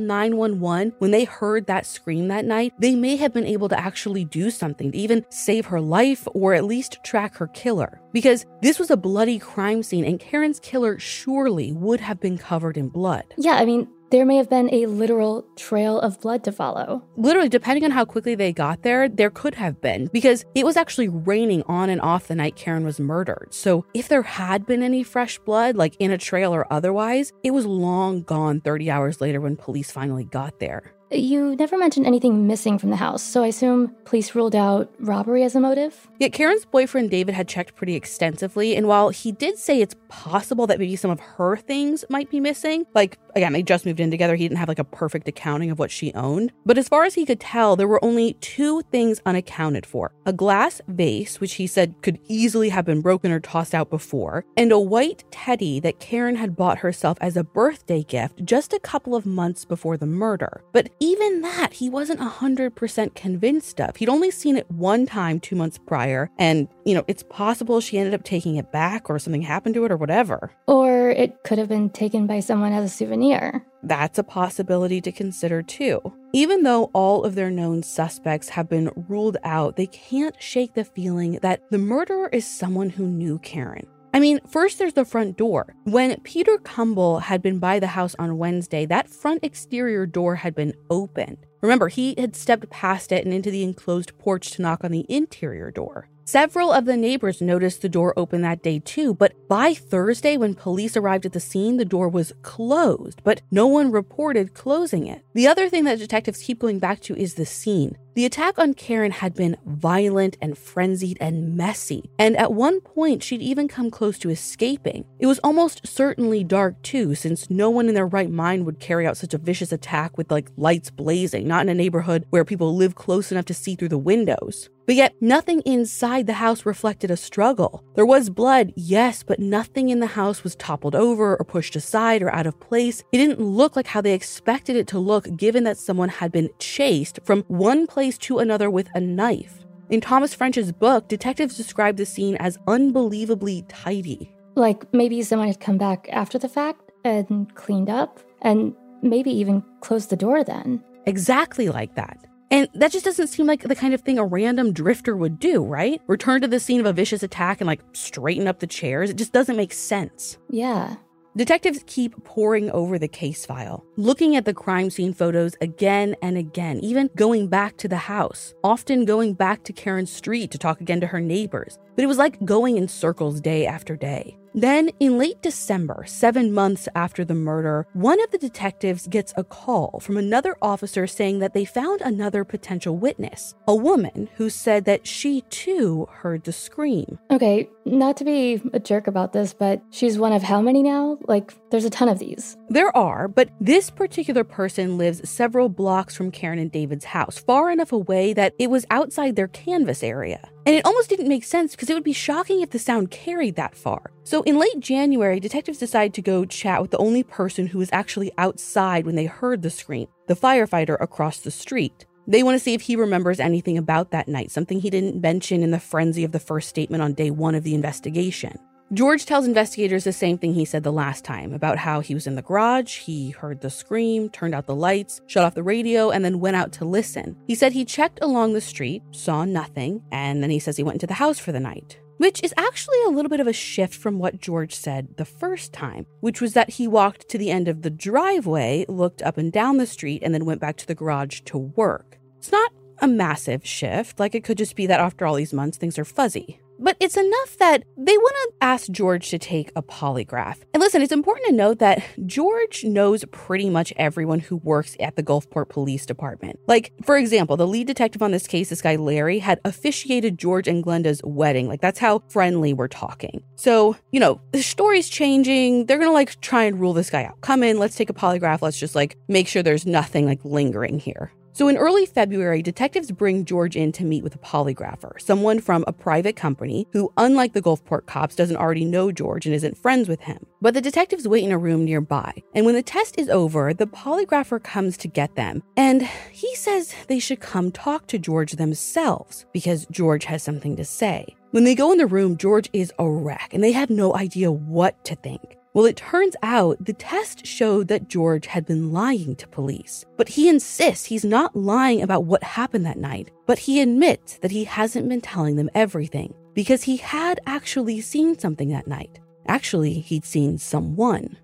[0.02, 4.24] 911 when they heard that scream that night, they may have been able to actually
[4.24, 8.00] do something to even save her life or at least track her killer.
[8.12, 12.76] Because this was a bloody crime scene and Karen's killer surely would have been covered
[12.76, 13.24] in blood.
[13.38, 17.02] Yeah, I mean, there may have been a literal trail of blood to follow.
[17.16, 20.76] Literally, depending on how quickly they got there, there could have been, because it was
[20.76, 23.48] actually raining on and off the night Karen was murdered.
[23.50, 27.52] So if there had been any fresh blood, like in a trail or otherwise, it
[27.52, 30.92] was long gone 30 hours later when police finally got there.
[31.12, 35.42] You never mentioned anything missing from the house, so I assume police ruled out robbery
[35.42, 36.08] as a motive?
[36.20, 40.68] Yet Karen's boyfriend David had checked pretty extensively, and while he did say it's possible
[40.68, 44.10] that maybe some of her things might be missing, like again, they just moved in
[44.10, 46.52] together, he didn't have like a perfect accounting of what she owned.
[46.64, 50.32] But as far as he could tell, there were only two things unaccounted for a
[50.32, 54.70] glass vase, which he said could easily have been broken or tossed out before, and
[54.70, 59.16] a white teddy that Karen had bought herself as a birthday gift just a couple
[59.16, 60.62] of months before the murder.
[60.72, 63.96] But even that, he wasn't 100% convinced of.
[63.96, 67.98] He'd only seen it one time two months prior, and, you know, it's possible she
[67.98, 70.52] ended up taking it back or something happened to it or whatever.
[70.66, 73.64] Or it could have been taken by someone as a souvenir.
[73.82, 76.00] That's a possibility to consider too.
[76.34, 80.84] Even though all of their known suspects have been ruled out, they can't shake the
[80.84, 83.86] feeling that the murderer is someone who knew Karen.
[84.12, 85.74] I mean, first there's the front door.
[85.84, 90.54] When Peter Cumble had been by the house on Wednesday, that front exterior door had
[90.54, 91.38] been opened.
[91.60, 95.06] Remember, he had stepped past it and into the enclosed porch to knock on the
[95.08, 96.08] interior door.
[96.30, 100.54] Several of the neighbors noticed the door open that day too, but by Thursday, when
[100.54, 105.24] police arrived at the scene, the door was closed, but no one reported closing it.
[105.34, 107.98] The other thing that detectives keep going back to is the scene.
[108.14, 113.24] The attack on Karen had been violent and frenzied and messy, and at one point
[113.24, 115.06] she'd even come close to escaping.
[115.18, 119.04] It was almost certainly dark too, since no one in their right mind would carry
[119.04, 122.76] out such a vicious attack with like lights blazing, not in a neighborhood where people
[122.76, 124.68] live close enough to see through the windows.
[124.90, 127.84] But yet, nothing inside the house reflected a struggle.
[127.94, 132.22] There was blood, yes, but nothing in the house was toppled over or pushed aside
[132.22, 133.04] or out of place.
[133.12, 136.50] It didn't look like how they expected it to look, given that someone had been
[136.58, 139.64] chased from one place to another with a knife.
[139.90, 144.34] In Thomas French's book, detectives describe the scene as unbelievably tidy.
[144.56, 149.62] Like maybe someone had come back after the fact and cleaned up, and maybe even
[149.82, 150.82] closed the door then.
[151.06, 152.26] Exactly like that.
[152.50, 155.62] And that just doesn't seem like the kind of thing a random drifter would do,
[155.62, 156.00] right?
[156.08, 159.10] Return to the scene of a vicious attack and like straighten up the chairs.
[159.10, 160.38] It just doesn't make sense.
[160.48, 160.96] Yeah.
[161.36, 166.36] Detectives keep poring over the case file, looking at the crime scene photos again and
[166.36, 170.80] again, even going back to the house, often going back to Karen's street to talk
[170.80, 171.78] again to her neighbors.
[171.94, 174.39] But it was like going in circles day after day.
[174.54, 179.44] Then, in late December, seven months after the murder, one of the detectives gets a
[179.44, 184.84] call from another officer saying that they found another potential witness, a woman who said
[184.86, 187.18] that she too heard the scream.
[187.30, 191.18] Okay, not to be a jerk about this, but she's one of how many now?
[191.28, 192.56] Like, there's a ton of these.
[192.68, 197.70] There are, but this particular person lives several blocks from Karen and David's house, far
[197.70, 200.48] enough away that it was outside their canvas area.
[200.66, 203.56] And it almost didn't make sense because it would be shocking if the sound carried
[203.56, 204.12] that far.
[204.24, 207.88] So in late January, detectives decided to go chat with the only person who was
[207.92, 212.06] actually outside when they heard the scream the firefighter across the street.
[212.28, 215.64] They want to see if he remembers anything about that night, something he didn't mention
[215.64, 218.56] in the frenzy of the first statement on day one of the investigation.
[218.92, 222.26] George tells investigators the same thing he said the last time about how he was
[222.26, 226.10] in the garage, he heard the scream, turned out the lights, shut off the radio,
[226.10, 227.36] and then went out to listen.
[227.46, 230.96] He said he checked along the street, saw nothing, and then he says he went
[230.96, 232.00] into the house for the night.
[232.16, 235.72] Which is actually a little bit of a shift from what George said the first
[235.72, 239.52] time, which was that he walked to the end of the driveway, looked up and
[239.52, 242.18] down the street, and then went back to the garage to work.
[242.38, 245.78] It's not a massive shift, like it could just be that after all these months,
[245.78, 246.60] things are fuzzy.
[246.82, 250.56] But it's enough that they want to ask George to take a polygraph.
[250.72, 255.14] And listen, it's important to note that George knows pretty much everyone who works at
[255.14, 256.58] the Gulfport Police Department.
[256.66, 260.66] Like, for example, the lead detective on this case, this guy Larry, had officiated George
[260.66, 261.68] and Glenda's wedding.
[261.68, 263.42] Like, that's how friendly we're talking.
[263.56, 265.84] So, you know, the story's changing.
[265.84, 267.38] They're going to like try and rule this guy out.
[267.42, 268.62] Come in, let's take a polygraph.
[268.62, 271.30] Let's just like make sure there's nothing like lingering here.
[271.52, 275.84] So, in early February, detectives bring George in to meet with a polygrapher, someone from
[275.86, 280.08] a private company who, unlike the Gulfport cops, doesn't already know George and isn't friends
[280.08, 280.46] with him.
[280.62, 283.86] But the detectives wait in a room nearby, and when the test is over, the
[283.86, 289.46] polygrapher comes to get them, and he says they should come talk to George themselves
[289.52, 291.36] because George has something to say.
[291.50, 294.52] When they go in the room, George is a wreck, and they have no idea
[294.52, 295.56] what to think.
[295.72, 300.04] Well, it turns out the test showed that George had been lying to police.
[300.16, 304.50] But he insists he's not lying about what happened that night, but he admits that
[304.50, 309.20] he hasn't been telling them everything because he had actually seen something that night.
[309.46, 311.36] Actually, he'd seen someone.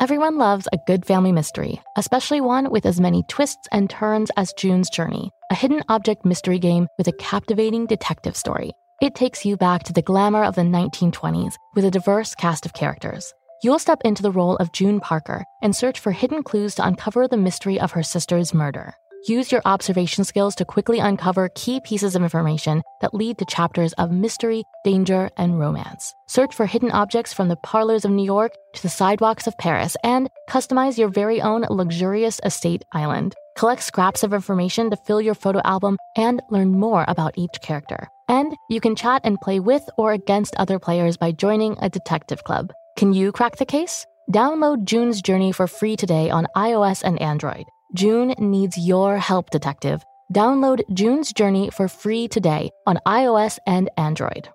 [0.00, 4.52] Everyone loves a good family mystery, especially one with as many twists and turns as
[4.52, 8.72] June's Journey, a hidden object mystery game with a captivating detective story.
[9.00, 12.72] It takes you back to the glamour of the 1920s with a diverse cast of
[12.72, 13.32] characters.
[13.62, 17.28] You'll step into the role of June Parker and search for hidden clues to uncover
[17.28, 18.94] the mystery of her sister's murder.
[19.28, 23.92] Use your observation skills to quickly uncover key pieces of information that lead to chapters
[23.94, 26.12] of mystery, danger, and romance.
[26.26, 29.96] Search for hidden objects from the parlors of New York to the sidewalks of Paris
[30.02, 33.36] and customize your very own luxurious estate island.
[33.56, 38.08] Collect scraps of information to fill your photo album and learn more about each character.
[38.28, 42.44] And you can chat and play with or against other players by joining a detective
[42.44, 42.72] club.
[42.96, 44.04] Can you crack the case?
[44.32, 47.64] Download June's Journey for free today on iOS and Android.
[47.94, 50.04] June needs your help, detective.
[50.34, 54.50] Download June's Journey for free today on iOS and Android.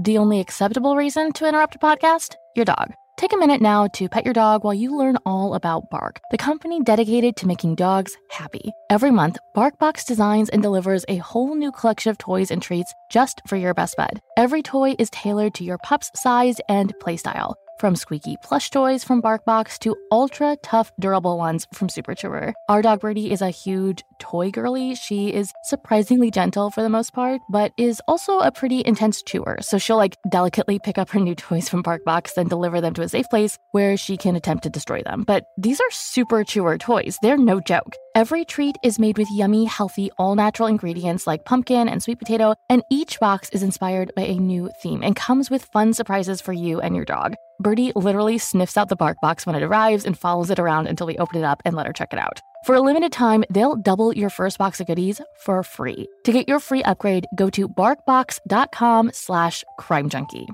[0.00, 2.34] The only acceptable reason to interrupt a podcast?
[2.54, 2.92] Your dog.
[3.18, 6.38] Take a minute now to pet your dog while you learn all about Bark, the
[6.38, 8.70] company dedicated to making dogs happy.
[8.90, 13.42] Every month, BarkBox designs and delivers a whole new collection of toys and treats just
[13.44, 14.20] for your best bud.
[14.36, 17.54] Every toy is tailored to your pup's size and playstyle.
[17.78, 22.52] From squeaky plush toys from BarkBox to ultra tough, durable ones from Super Chewer.
[22.68, 24.96] Our dog Birdie is a huge toy girly.
[24.96, 29.58] She is surprisingly gentle for the most part, but is also a pretty intense chewer.
[29.60, 33.02] So she'll like delicately pick up her new toys from BarkBox, then deliver them to
[33.02, 35.22] a safe place where she can attempt to destroy them.
[35.24, 37.16] But these are super chewer toys.
[37.22, 37.94] They're no joke.
[38.16, 42.56] Every treat is made with yummy, healthy, all natural ingredients like pumpkin and sweet potato,
[42.68, 46.52] and each box is inspired by a new theme and comes with fun surprises for
[46.52, 47.36] you and your dog.
[47.60, 51.18] Birdie literally sniffs out the BarkBox when it arrives and follows it around until we
[51.18, 52.40] open it up and let her check it out.
[52.64, 56.08] For a limited time, they'll double your first box of goodies for free.
[56.24, 60.48] To get your free upgrade, go to barkbox.com slash crimejunkie.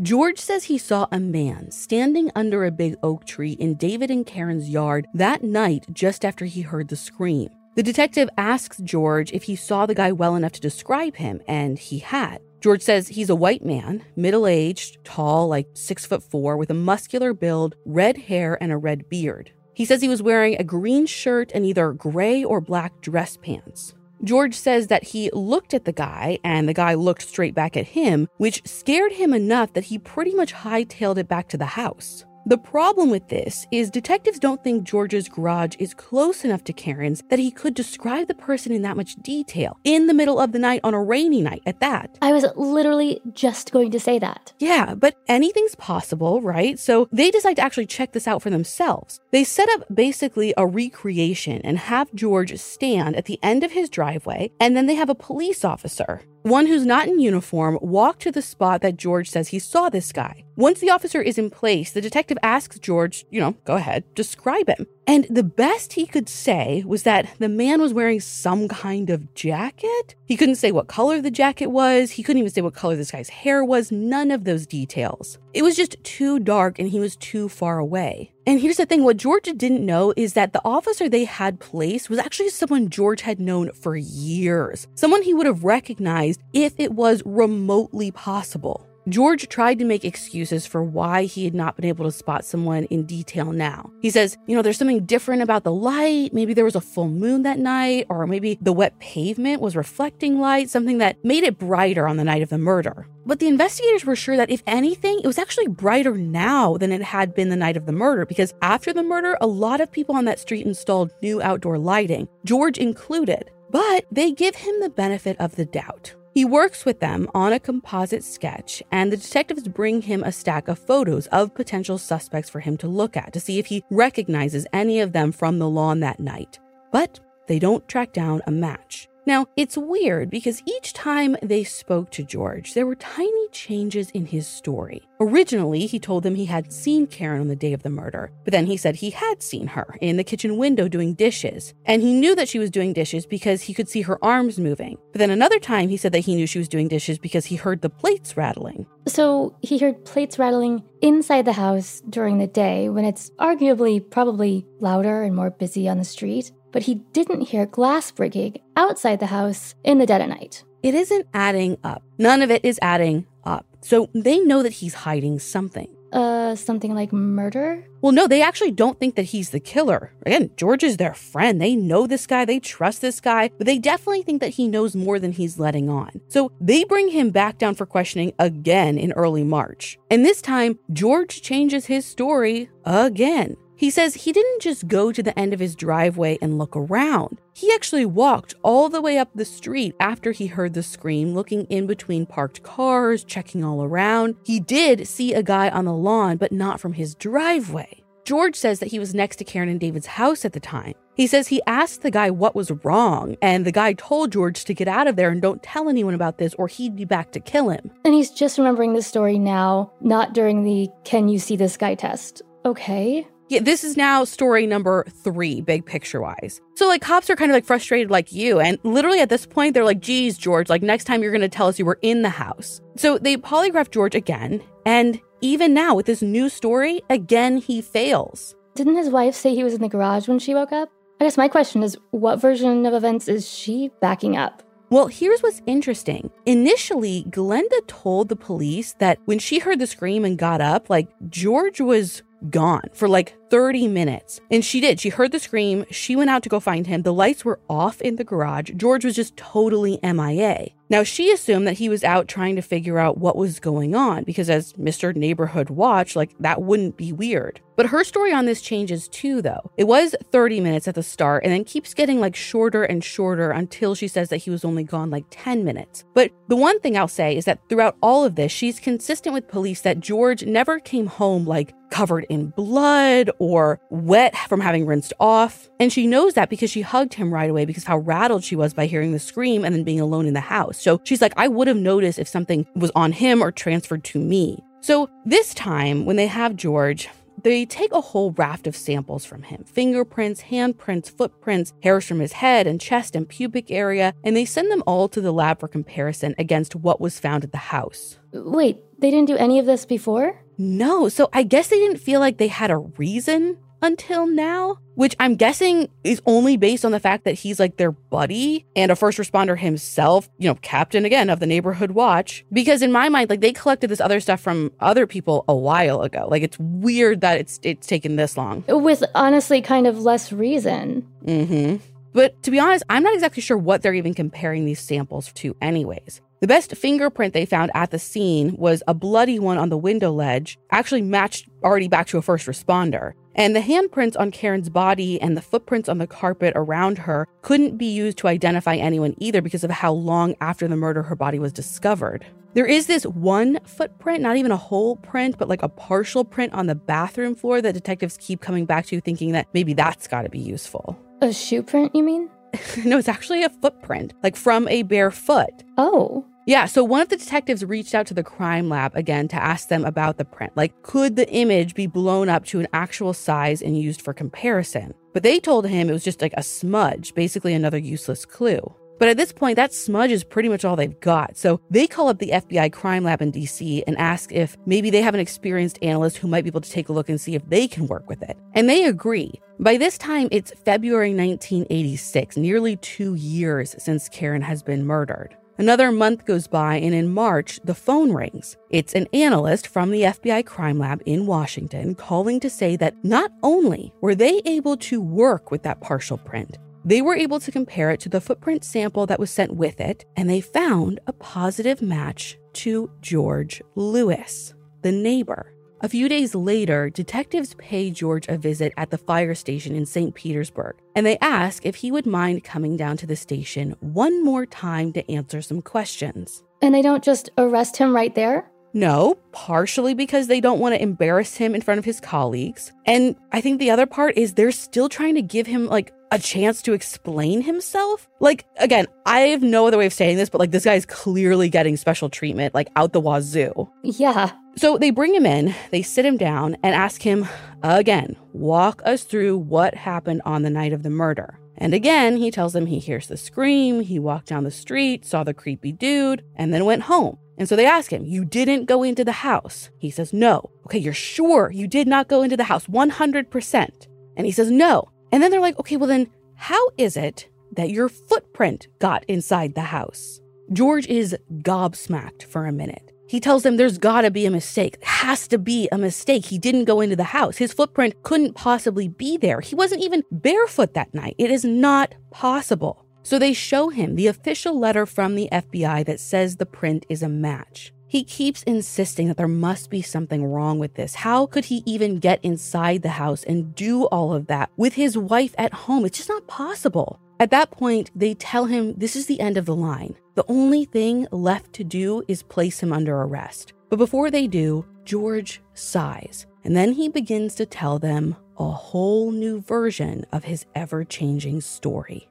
[0.00, 4.26] George says he saw a man standing under a big oak tree in David and
[4.26, 7.50] Karen's yard that night just after he heard the scream.
[7.74, 11.78] The detective asks George if he saw the guy well enough to describe him, and
[11.78, 12.42] he had.
[12.60, 16.74] George says he's a white man, middle aged, tall, like six foot four, with a
[16.74, 19.52] muscular build, red hair, and a red beard.
[19.72, 23.94] He says he was wearing a green shirt and either gray or black dress pants.
[24.22, 27.86] George says that he looked at the guy and the guy looked straight back at
[27.86, 32.26] him, which scared him enough that he pretty much hightailed it back to the house.
[32.44, 37.22] The problem with this is detectives don't think George's garage is close enough to Karen's
[37.28, 40.58] that he could describe the person in that much detail in the middle of the
[40.58, 42.18] night on a rainy night at that.
[42.20, 44.52] I was literally just going to say that.
[44.58, 46.80] Yeah, but anything's possible, right?
[46.80, 49.20] So they decide to actually check this out for themselves.
[49.30, 53.88] They set up basically a recreation and have George stand at the end of his
[53.88, 58.32] driveway, and then they have a police officer one who's not in uniform walked to
[58.32, 60.44] the spot that George says he saw this guy.
[60.56, 64.68] Once the officer is in place, the detective asks George, you know, go ahead, describe
[64.68, 64.86] him.
[65.06, 69.34] And the best he could say was that the man was wearing some kind of
[69.34, 70.14] jacket.
[70.26, 72.12] He couldn't say what color the jacket was.
[72.12, 73.90] He couldn't even say what color this guy's hair was.
[73.90, 75.38] None of those details.
[75.54, 78.32] It was just too dark and he was too far away.
[78.46, 82.08] And here's the thing what George didn't know is that the officer they had placed
[82.08, 86.92] was actually someone George had known for years, someone he would have recognized if it
[86.92, 88.86] was remotely possible.
[89.08, 92.84] George tried to make excuses for why he had not been able to spot someone
[92.84, 93.90] in detail now.
[94.00, 96.32] He says, you know, there's something different about the light.
[96.32, 100.38] Maybe there was a full moon that night, or maybe the wet pavement was reflecting
[100.38, 103.08] light, something that made it brighter on the night of the murder.
[103.26, 107.02] But the investigators were sure that if anything, it was actually brighter now than it
[107.02, 110.14] had been the night of the murder, because after the murder, a lot of people
[110.14, 113.50] on that street installed new outdoor lighting, George included.
[113.70, 116.14] But they give him the benefit of the doubt.
[116.34, 120.66] He works with them on a composite sketch, and the detectives bring him a stack
[120.66, 124.66] of photos of potential suspects for him to look at to see if he recognizes
[124.72, 126.58] any of them from the lawn that night.
[126.90, 129.08] But they don't track down a match.
[129.24, 134.26] Now, it's weird because each time they spoke to George, there were tiny changes in
[134.26, 135.06] his story.
[135.20, 138.50] Originally, he told them he had seen Karen on the day of the murder, but
[138.50, 141.72] then he said he had seen her in the kitchen window doing dishes.
[141.84, 144.98] And he knew that she was doing dishes because he could see her arms moving.
[145.12, 147.54] But then another time, he said that he knew she was doing dishes because he
[147.54, 148.86] heard the plates rattling.
[149.06, 154.66] So he heard plates rattling inside the house during the day when it's arguably probably
[154.80, 159.26] louder and more busy on the street but he didn't hear glass breaking outside the
[159.26, 160.64] house in the dead of night.
[160.82, 162.02] It isn't adding up.
[162.18, 163.66] None of it is adding up.
[163.82, 165.88] So they know that he's hiding something.
[166.12, 167.82] Uh, something like murder?
[168.02, 170.12] Well, no, they actually don't think that he's the killer.
[170.26, 171.58] Again, George is their friend.
[171.58, 174.94] They know this guy, they trust this guy, but they definitely think that he knows
[174.94, 176.20] more than he's letting on.
[176.28, 179.98] So they bring him back down for questioning again in early March.
[180.10, 183.56] And this time, George changes his story again.
[183.82, 187.40] He says he didn't just go to the end of his driveway and look around.
[187.52, 191.64] He actually walked all the way up the street after he heard the scream, looking
[191.64, 194.36] in between parked cars, checking all around.
[194.44, 198.04] He did see a guy on the lawn, but not from his driveway.
[198.24, 200.94] George says that he was next to Karen and David's house at the time.
[201.16, 204.74] He says he asked the guy what was wrong, and the guy told George to
[204.74, 207.40] get out of there and don't tell anyone about this or he'd be back to
[207.40, 207.90] kill him.
[208.04, 211.96] And he's just remembering this story now, not during the can you see this guy
[211.96, 212.42] test.
[212.64, 213.26] Okay.
[213.52, 216.62] Yeah, this is now story number three, big picture wise.
[216.74, 218.60] So, like, cops are kind of like frustrated, like you.
[218.60, 221.50] And literally at this point, they're like, geez, George, like, next time you're going to
[221.50, 222.80] tell us you were in the house.
[222.96, 224.62] So they polygraph George again.
[224.86, 228.56] And even now, with this new story, again, he fails.
[228.74, 230.90] Didn't his wife say he was in the garage when she woke up?
[231.20, 234.62] I guess my question is what version of events is she backing up?
[234.88, 236.30] Well, here's what's interesting.
[236.46, 241.08] Initially, Glenda told the police that when she heard the scream and got up, like
[241.28, 244.40] George was gone for like 30 minutes.
[244.50, 244.98] And she did.
[244.98, 245.84] She heard the scream.
[245.90, 247.02] She went out to go find him.
[247.02, 248.70] The lights were off in the garage.
[248.76, 250.68] George was just totally MIA.
[250.88, 254.24] Now, she assumed that he was out trying to figure out what was going on
[254.24, 255.14] because, as Mr.
[255.16, 257.60] Neighborhood Watch, like that wouldn't be weird.
[257.76, 259.70] But her story on this changes too, though.
[259.78, 263.50] It was 30 minutes at the start and then keeps getting like shorter and shorter
[263.50, 266.04] until she says that he was only gone like 10 minutes.
[266.12, 269.48] But the one thing I'll say is that throughout all of this, she's consistent with
[269.48, 275.12] police that George never came home like covered in blood or wet from having rinsed
[275.20, 275.68] off.
[275.78, 278.74] And she knows that because she hugged him right away because how rattled she was
[278.74, 280.80] by hearing the scream and then being alone in the house.
[280.80, 284.18] So she's like, I would have noticed if something was on him or transferred to
[284.18, 284.58] me.
[284.80, 287.08] So this time, when they have George,
[287.42, 292.32] they take a whole raft of samples from him fingerprints, handprints, footprints, hairs from his
[292.32, 295.68] head and chest and pubic area, and they send them all to the lab for
[295.68, 298.18] comparison against what was found at the house.
[298.32, 300.41] Wait, they didn't do any of this before?
[300.58, 305.14] No, so I guess they didn't feel like they had a reason until now, which
[305.18, 308.96] I'm guessing is only based on the fact that he's like their buddy and a
[308.96, 312.44] first responder himself, you know, captain again of the neighborhood watch.
[312.52, 316.02] Because in my mind, like they collected this other stuff from other people a while
[316.02, 316.28] ago.
[316.30, 318.64] Like it's weird that it's it's taken this long.
[318.68, 321.06] With honestly kind of less reason.
[321.24, 321.76] Mm-hmm.
[322.12, 325.56] But to be honest, I'm not exactly sure what they're even comparing these samples to,
[325.60, 326.20] anyways.
[326.42, 330.10] The best fingerprint they found at the scene was a bloody one on the window
[330.10, 333.12] ledge, actually matched already back to a first responder.
[333.36, 337.78] And the handprints on Karen's body and the footprints on the carpet around her couldn't
[337.78, 341.38] be used to identify anyone either because of how long after the murder her body
[341.38, 342.26] was discovered.
[342.54, 346.54] There is this one footprint, not even a whole print, but like a partial print
[346.54, 350.22] on the bathroom floor that detectives keep coming back to, thinking that maybe that's got
[350.22, 350.98] to be useful.
[351.20, 352.28] A shoe print, you mean?
[352.84, 355.62] no, it's actually a footprint, like from a bare foot.
[355.78, 356.26] Oh.
[356.44, 359.68] Yeah, so one of the detectives reached out to the crime lab again to ask
[359.68, 360.56] them about the print.
[360.56, 364.92] Like, could the image be blown up to an actual size and used for comparison?
[365.12, 368.74] But they told him it was just like a smudge, basically another useless clue.
[368.98, 371.36] But at this point, that smudge is pretty much all they've got.
[371.36, 375.02] So they call up the FBI crime lab in DC and ask if maybe they
[375.02, 377.48] have an experienced analyst who might be able to take a look and see if
[377.48, 378.36] they can work with it.
[378.54, 379.40] And they agree.
[379.60, 385.36] By this time, it's February 1986, nearly two years since Karen has been murdered.
[385.62, 388.56] Another month goes by, and in March, the phone rings.
[388.70, 393.30] It's an analyst from the FBI crime lab in Washington calling to say that not
[393.44, 397.92] only were they able to work with that partial print, they were able to compare
[397.92, 401.80] it to the footprint sample that was sent with it, and they found a positive
[401.80, 405.54] match to George Lewis, the neighbor.
[405.84, 410.14] A few days later, detectives pay George a visit at the fire station in St.
[410.14, 414.46] Petersburg, and they ask if he would mind coming down to the station one more
[414.46, 416.44] time to answer some questions.
[416.62, 418.48] And they don't just arrest him right there?
[418.74, 422.72] No, partially because they don't want to embarrass him in front of his colleagues.
[422.86, 426.18] And I think the other part is they're still trying to give him like a
[426.18, 428.08] chance to explain himself.
[428.20, 430.84] Like, again, I have no other way of saying this, but like this guy is
[430.84, 433.68] clearly getting special treatment, like out the wazoo.
[433.82, 434.30] Yeah.
[434.56, 437.26] So they bring him in, they sit him down, and ask him
[437.62, 441.38] again, walk us through what happened on the night of the murder.
[441.56, 445.24] And again, he tells them he hears the scream, he walked down the street, saw
[445.24, 447.16] the creepy dude, and then went home.
[447.38, 449.70] And so they ask him, You didn't go into the house?
[449.78, 450.50] He says, No.
[450.66, 453.88] Okay, you're sure you did not go into the house 100%.
[454.16, 454.91] And he says, No.
[455.12, 459.54] And then they're like, Okay, well, then how is it that your footprint got inside
[459.54, 460.20] the house?
[460.52, 462.92] George is gobsmacked for a minute.
[463.12, 464.82] He tells them there's gotta be a mistake.
[464.82, 466.24] Has to be a mistake.
[466.24, 467.36] He didn't go into the house.
[467.36, 469.40] His footprint couldn't possibly be there.
[469.40, 471.14] He wasn't even barefoot that night.
[471.18, 472.86] It is not possible.
[473.02, 477.02] So they show him the official letter from the FBI that says the print is
[477.02, 477.71] a match.
[477.92, 480.94] He keeps insisting that there must be something wrong with this.
[480.94, 484.96] How could he even get inside the house and do all of that with his
[484.96, 485.84] wife at home?
[485.84, 486.98] It's just not possible.
[487.20, 489.94] At that point, they tell him this is the end of the line.
[490.14, 493.52] The only thing left to do is place him under arrest.
[493.68, 499.10] But before they do, George sighs, and then he begins to tell them a whole
[499.10, 502.08] new version of his ever changing story.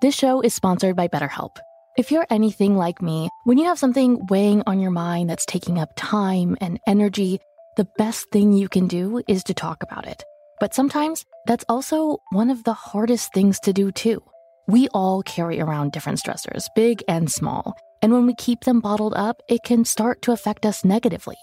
[0.00, 1.56] This show is sponsored by BetterHelp.
[1.98, 5.78] If you're anything like me, when you have something weighing on your mind that's taking
[5.78, 7.38] up time and energy,
[7.76, 10.24] the best thing you can do is to talk about it.
[10.58, 14.22] But sometimes that's also one of the hardest things to do, too.
[14.66, 17.76] We all carry around different stressors, big and small.
[18.00, 21.36] And when we keep them bottled up, it can start to affect us negatively.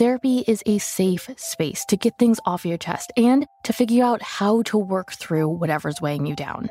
[0.00, 4.20] Therapy is a safe space to get things off your chest and to figure out
[4.20, 6.70] how to work through whatever's weighing you down.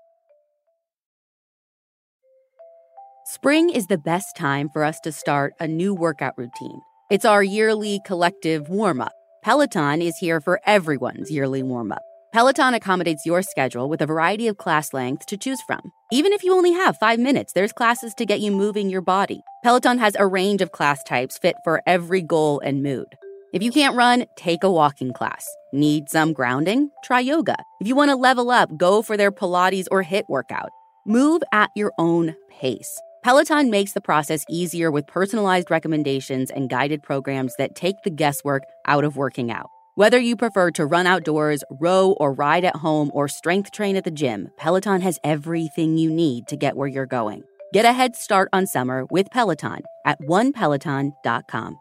[3.33, 6.81] Spring is the best time for us to start a new workout routine.
[7.09, 9.13] It's our yearly collective warm-up.
[9.41, 12.01] Peloton is here for everyone's yearly warm-up.
[12.33, 15.79] Peloton accommodates your schedule with a variety of class lengths to choose from.
[16.11, 19.39] Even if you only have five minutes, there's classes to get you moving your body.
[19.63, 23.07] Peloton has a range of class types fit for every goal and mood.
[23.53, 25.47] If you can't run, take a walking class.
[25.71, 26.89] Need some grounding?
[27.05, 27.55] Try yoga.
[27.79, 30.71] If you want to level up, go for their Pilates or HIIT workout.
[31.07, 32.99] Move at your own pace.
[33.23, 38.63] Peloton makes the process easier with personalized recommendations and guided programs that take the guesswork
[38.87, 39.67] out of working out.
[39.93, 44.05] Whether you prefer to run outdoors, row or ride at home, or strength train at
[44.05, 47.43] the gym, Peloton has everything you need to get where you're going.
[47.73, 51.77] Get a head start on summer with Peloton at onepeloton.com.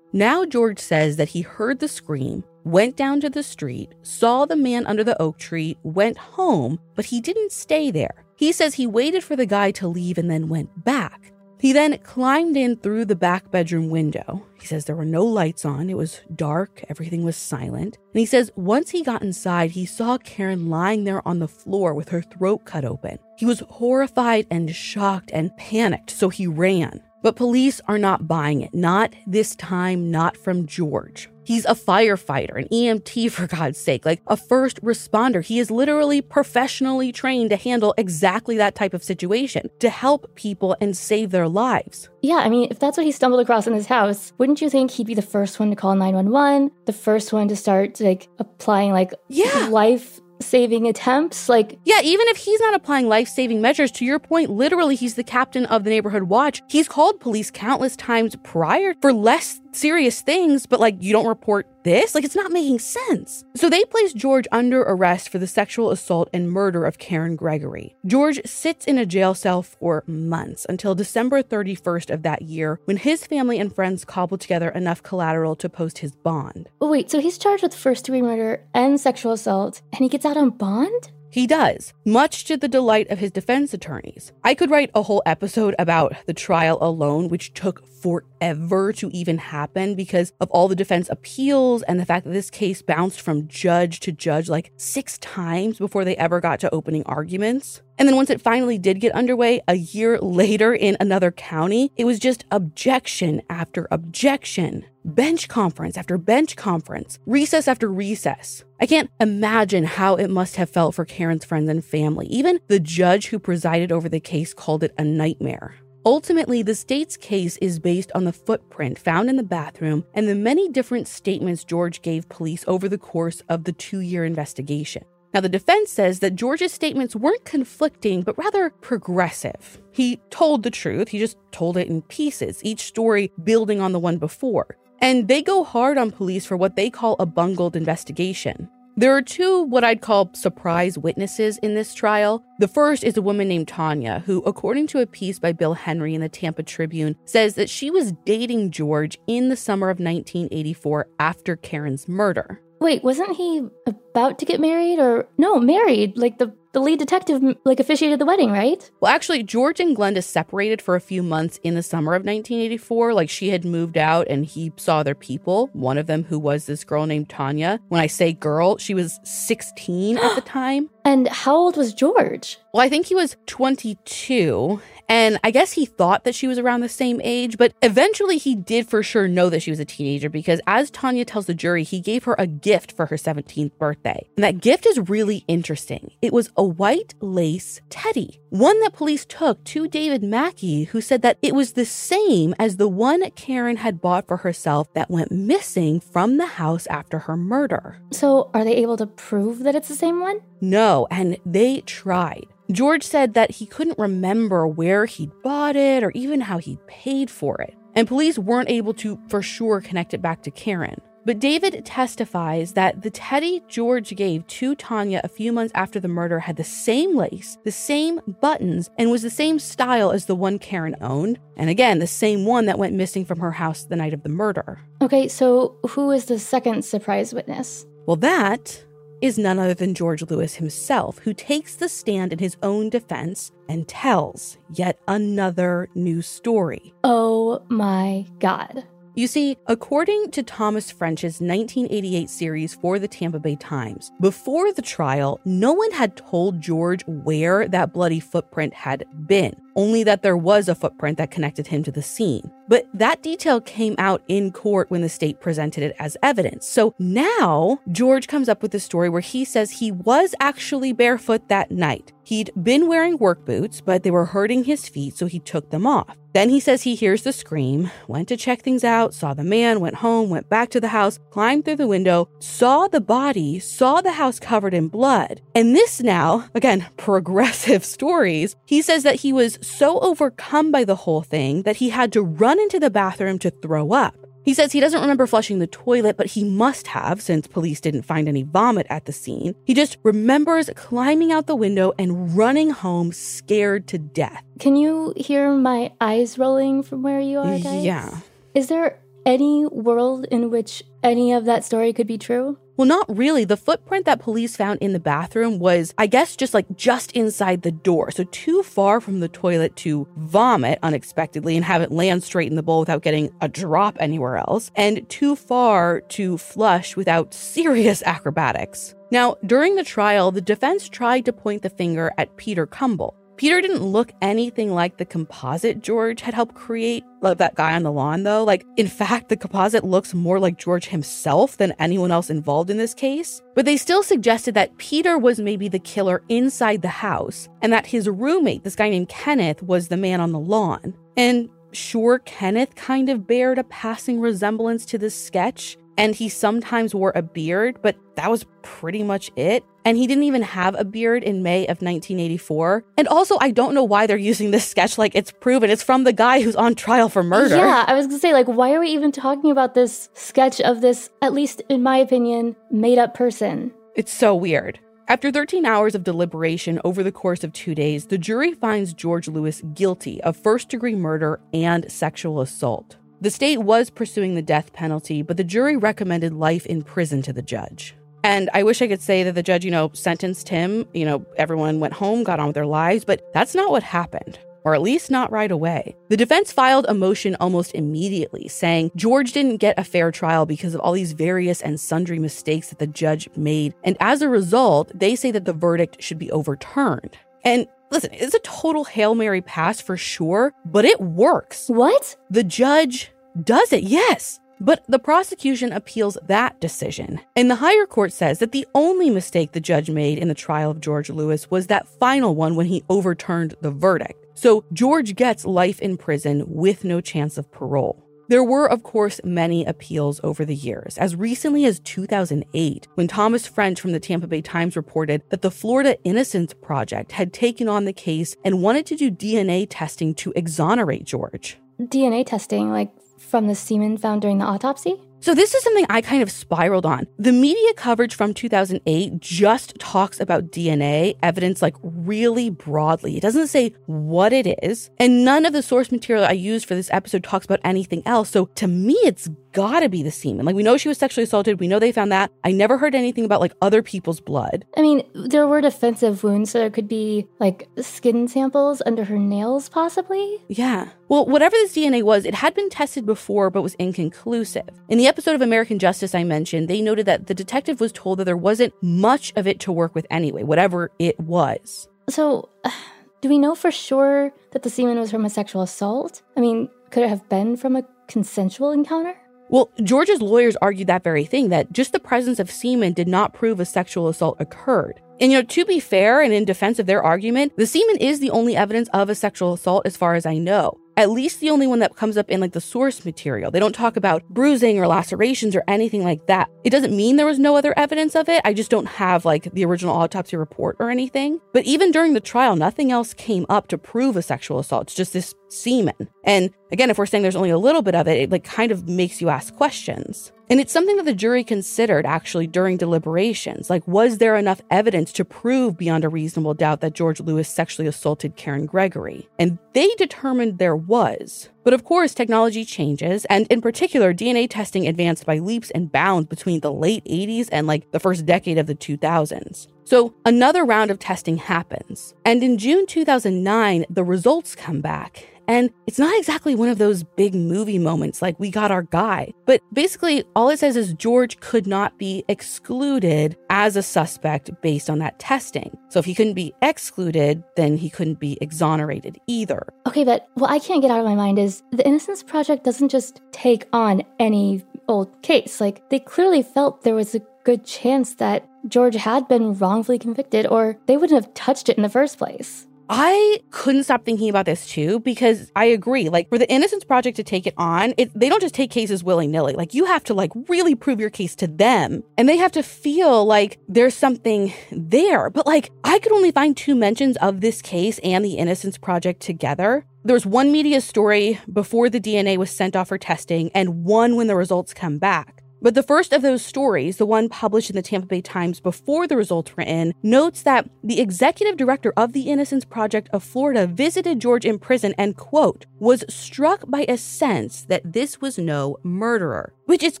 [0.14, 4.56] Now George says that he heard the scream, went down to the street, saw the
[4.56, 8.24] man under the oak tree, went home, but he didn't stay there.
[8.36, 11.32] He says he waited for the guy to leave and then went back.
[11.62, 14.44] He then climbed in through the back bedroom window.
[14.60, 17.98] He says there were no lights on, it was dark, everything was silent.
[18.12, 21.94] And he says once he got inside, he saw Karen lying there on the floor
[21.94, 23.20] with her throat cut open.
[23.38, 27.00] He was horrified and shocked and panicked, so he ran.
[27.22, 28.74] But police are not buying it.
[28.74, 31.28] Not this time, not from George.
[31.44, 35.44] He's a firefighter, an EMT for God's sake, like a first responder.
[35.44, 40.76] He is literally professionally trained to handle exactly that type of situation, to help people
[40.80, 42.08] and save their lives.
[42.22, 44.90] Yeah, I mean, if that's what he stumbled across in his house, wouldn't you think
[44.92, 48.92] he'd be the first one to call 911, the first one to start like applying
[48.92, 49.68] like Yeah.
[49.70, 51.48] life saving attempts?
[51.48, 55.14] Like Yeah, even if he's not applying life saving measures, to your point, literally, he's
[55.14, 56.62] the captain of the neighborhood watch.
[56.68, 61.66] He's called police countless times prior for less serious things, but like, you don't report
[61.84, 62.14] this?
[62.14, 63.44] Like, it's not making sense.
[63.54, 67.96] So they placed George under arrest for the sexual assault and murder of Karen Gregory.
[68.06, 72.96] George sits in a jail cell for months until December 31st of that year when
[72.98, 76.68] his family and friends cobbled together enough collateral to post his bond.
[76.80, 80.24] oh wait, so he's charged with first degree murder and sexual assault, and he gets
[80.24, 81.10] out on bond?
[81.30, 84.32] He does, much to the delight of his defense attorneys.
[84.44, 89.38] I could write a whole episode about the trial alone, which took forever to even
[89.38, 93.46] happen because of all the defense appeals and the fact that this case bounced from
[93.48, 97.82] judge to judge like six times before they ever got to opening arguments.
[97.98, 102.04] And then once it finally did get underway, a year later in another county, it
[102.04, 108.64] was just objection after objection, bench conference after bench conference, recess after recess.
[108.80, 112.26] I can't imagine how it must have felt for Karen's friends and family.
[112.26, 115.76] Even the judge who presided over the case called it a nightmare.
[116.04, 120.34] Ultimately, the state's case is based on the footprint found in the bathroom and the
[120.34, 125.04] many different statements George gave police over the course of the two year investigation.
[125.32, 129.80] Now, the defense says that George's statements weren't conflicting, but rather progressive.
[129.92, 134.00] He told the truth, he just told it in pieces, each story building on the
[134.00, 134.76] one before.
[135.00, 138.68] And they go hard on police for what they call a bungled investigation.
[138.94, 142.44] There are two what I'd call surprise witnesses in this trial.
[142.58, 146.14] The first is a woman named Tanya, who, according to a piece by Bill Henry
[146.14, 151.08] in the Tampa Tribune, says that she was dating George in the summer of 1984
[151.18, 152.60] after Karen's murder.
[152.80, 156.18] Wait, wasn't he about to get married or no, married?
[156.18, 158.90] Like the the lead detective like officiated the wedding, right?
[159.00, 163.14] Well, actually, George and Glenda separated for a few months in the summer of 1984.
[163.14, 165.68] Like she had moved out and he saw their people.
[165.72, 167.80] One of them, who was this girl named Tanya.
[167.88, 170.88] When I say girl, she was 16 at the time.
[171.04, 172.58] And how old was George?
[172.72, 174.80] Well, I think he was 22.
[175.08, 178.54] And I guess he thought that she was around the same age, but eventually he
[178.54, 181.82] did for sure know that she was a teenager because, as Tanya tells the jury,
[181.82, 184.26] he gave her a gift for her 17th birthday.
[184.36, 186.12] And that gift is really interesting.
[186.22, 191.22] It was a white lace teddy, one that police took to David Mackey, who said
[191.22, 195.32] that it was the same as the one Karen had bought for herself that went
[195.32, 198.02] missing from the house after her murder.
[198.10, 200.40] So are they able to prove that it's the same one?
[200.60, 202.46] No, and they tried.
[202.70, 207.30] George said that he couldn't remember where he'd bought it or even how he'd paid
[207.30, 211.00] for it, and police weren't able to for sure connect it back to Karen.
[211.24, 216.08] But David testifies that the teddy George gave to Tanya a few months after the
[216.08, 220.34] murder had the same lace, the same buttons, and was the same style as the
[220.34, 223.96] one Karen owned, and again, the same one that went missing from her house the
[223.96, 224.80] night of the murder.
[225.00, 227.86] Okay, so who is the second surprise witness?
[228.06, 228.84] Well, that
[229.20, 233.52] is none other than George Lewis himself, who takes the stand in his own defense
[233.68, 236.92] and tells yet another new story.
[237.04, 238.84] Oh my god.
[239.14, 244.80] You see, according to Thomas French's 1988 series for the Tampa Bay Times, before the
[244.80, 250.36] trial, no one had told George where that bloody footprint had been, only that there
[250.36, 252.50] was a footprint that connected him to the scene.
[252.68, 256.66] But that detail came out in court when the state presented it as evidence.
[256.66, 261.48] So now George comes up with a story where he says he was actually barefoot
[261.48, 262.12] that night.
[262.24, 265.86] He'd been wearing work boots, but they were hurting his feet, so he took them
[265.86, 266.16] off.
[266.34, 269.80] Then he says he hears the scream, went to check things out, saw the man,
[269.80, 274.00] went home, went back to the house, climbed through the window, saw the body, saw
[274.00, 275.42] the house covered in blood.
[275.54, 280.96] And this now, again, progressive stories, he says that he was so overcome by the
[280.96, 284.16] whole thing that he had to run into the bathroom to throw up.
[284.44, 288.02] He says he doesn't remember flushing the toilet, but he must have since police didn't
[288.02, 289.54] find any vomit at the scene.
[289.64, 294.42] He just remembers climbing out the window and running home scared to death.
[294.58, 297.84] Can you hear my eyes rolling from where you are, guys?
[297.84, 298.18] Yeah.
[298.54, 302.58] Is there any world in which any of that story could be true?
[302.76, 303.44] Well, not really.
[303.44, 307.62] The footprint that police found in the bathroom was, I guess, just like just inside
[307.62, 308.10] the door.
[308.10, 312.56] So, too far from the toilet to vomit unexpectedly and have it land straight in
[312.56, 318.02] the bowl without getting a drop anywhere else, and too far to flush without serious
[318.04, 318.94] acrobatics.
[319.10, 323.14] Now, during the trial, the defense tried to point the finger at Peter Cumble.
[323.36, 327.82] Peter didn't look anything like the composite George had helped create, like that guy on
[327.82, 328.44] the lawn, though.
[328.44, 332.76] Like, in fact, the composite looks more like George himself than anyone else involved in
[332.76, 333.40] this case.
[333.54, 337.86] But they still suggested that Peter was maybe the killer inside the house, and that
[337.86, 340.94] his roommate, this guy named Kenneth, was the man on the lawn.
[341.16, 346.94] And sure, Kenneth kind of bared a passing resemblance to this sketch, and he sometimes
[346.94, 349.64] wore a beard, but that was pretty much it.
[349.84, 352.84] And he didn't even have a beard in May of 1984.
[352.96, 355.70] And also, I don't know why they're using this sketch like it's proven.
[355.70, 357.56] It's from the guy who's on trial for murder.
[357.56, 360.80] Yeah, I was gonna say, like, why are we even talking about this sketch of
[360.80, 363.72] this, at least in my opinion, made up person?
[363.94, 364.78] It's so weird.
[365.08, 369.28] After 13 hours of deliberation over the course of two days, the jury finds George
[369.28, 372.96] Lewis guilty of first degree murder and sexual assault.
[373.22, 377.32] The state was pursuing the death penalty, but the jury recommended life in prison to
[377.32, 377.94] the judge.
[378.24, 381.24] And I wish I could say that the judge, you know, sentenced him, you know,
[381.36, 384.40] everyone went home, got on with their lives, but that's not what happened.
[384.64, 385.94] Or at least not right away.
[386.08, 390.74] The defense filed a motion almost immediately saying George didn't get a fair trial because
[390.74, 393.72] of all these various and sundry mistakes that the judge made.
[393.84, 397.16] And as a result, they say that the verdict should be overturned.
[397.44, 401.68] And listen, it's a total Hail Mary pass for sure, but it works.
[401.68, 402.16] What?
[402.30, 404.40] The judge does it, yes.
[404.60, 407.20] But the prosecution appeals that decision.
[407.34, 410.70] And the higher court says that the only mistake the judge made in the trial
[410.70, 414.24] of George Lewis was that final one when he overturned the verdict.
[414.34, 418.04] So George gets life in prison with no chance of parole.
[418.28, 423.46] There were, of course, many appeals over the years, as recently as 2008, when Thomas
[423.46, 427.84] French from the Tampa Bay Times reported that the Florida Innocence Project had taken on
[427.84, 431.58] the case and wanted to do DNA testing to exonerate George.
[431.80, 432.90] DNA testing, like
[433.22, 435.00] from the semen found during the autopsy?
[435.22, 437.06] So, this is something I kind of spiraled on.
[437.16, 443.18] The media coverage from 2008 just talks about DNA evidence like really broadly.
[443.18, 444.90] It doesn't say what it is.
[444.98, 448.30] And none of the source material I used for this episode talks about anything else.
[448.30, 450.46] So, to me, it's gotta be the semen.
[450.46, 451.60] Like, we know she was sexually assaulted.
[451.60, 452.30] We know they found that.
[452.44, 454.64] I never heard anything about like other people's blood.
[454.76, 459.18] I mean, there were defensive wounds, so there could be like skin samples under her
[459.18, 460.38] nails, possibly.
[460.48, 460.88] Yeah.
[461.08, 464.68] Well, whatever this DNA was, it had been tested before but was inconclusive.
[464.88, 468.18] In the episode of American Justice I mentioned, they noted that the detective was told
[468.18, 471.88] that there wasn't much of it to work with anyway, whatever it was.
[472.08, 472.48] So,
[473.20, 476.22] do we know for sure that the semen was from a sexual assault?
[476.36, 479.16] I mean, could it have been from a consensual encounter?
[479.52, 483.34] Well, George's lawyers argued that very thing that just the presence of semen did not
[483.34, 484.98] prove a sexual assault occurred.
[485.20, 488.18] And, you know, to be fair and in defense of their argument, the semen is
[488.18, 491.50] the only evidence of a sexual assault as far as I know at least the
[491.50, 493.50] only one that comes up in like the source material.
[493.50, 496.48] They don't talk about bruising or lacerations or anything like that.
[496.64, 498.40] It doesn't mean there was no other evidence of it.
[498.44, 501.40] I just don't have like the original autopsy report or anything.
[501.52, 504.84] But even during the trial, nothing else came up to prove a sexual assault.
[504.84, 506.08] It's just this semen.
[506.24, 508.70] And again, if we're saying there's only a little bit of it, it like kind
[508.70, 510.32] of makes you ask questions.
[510.52, 513.70] And it's something that the jury considered actually during deliberations.
[513.70, 517.88] Like, was there enough evidence to prove beyond a reasonable doubt that George Lewis sexually
[517.88, 519.30] assaulted Karen Gregory?
[519.38, 521.48] And they determined there was.
[521.64, 526.28] But of course, technology changes, and in particular, DNA testing advanced by leaps and bounds
[526.28, 529.68] between the late 80s and like the first decade of the 2000s.
[529.84, 532.14] So another round of testing happens.
[532.24, 535.26] And in June 2009, the results come back.
[535.48, 539.32] And it's not exactly one of those big movie moments like we got our guy.
[539.44, 544.88] But basically, all it says is George could not be excluded as a suspect based
[544.88, 545.76] on that testing.
[545.88, 549.66] So if he couldn't be excluded, then he couldn't be exonerated either.
[549.86, 552.88] Okay, but what I can't get out of my mind is the Innocence Project doesn't
[552.88, 555.60] just take on any old case.
[555.60, 560.46] Like, they clearly felt there was a good chance that George had been wrongfully convicted,
[560.46, 562.66] or they wouldn't have touched it in the first place.
[562.94, 566.10] I couldn't stop thinking about this too because I agree.
[566.10, 569.02] Like for the Innocence Project to take it on, it, they don't just take cases
[569.02, 569.54] willy nilly.
[569.54, 572.62] Like you have to like really prove your case to them, and they have to
[572.62, 575.30] feel like there's something there.
[575.30, 579.22] But like I could only find two mentions of this case and the Innocence Project
[579.22, 579.86] together.
[580.04, 584.16] There was one media story before the DNA was sent off for testing, and one
[584.16, 585.44] when the results come back.
[585.60, 589.06] But the first of those stories, the one published in the Tampa Bay Times before
[589.06, 593.68] the results were in, notes that the executive director of the Innocence Project of Florida
[593.68, 598.78] visited George in prison and, quote, was struck by a sense that this was no
[598.82, 600.00] murderer, which is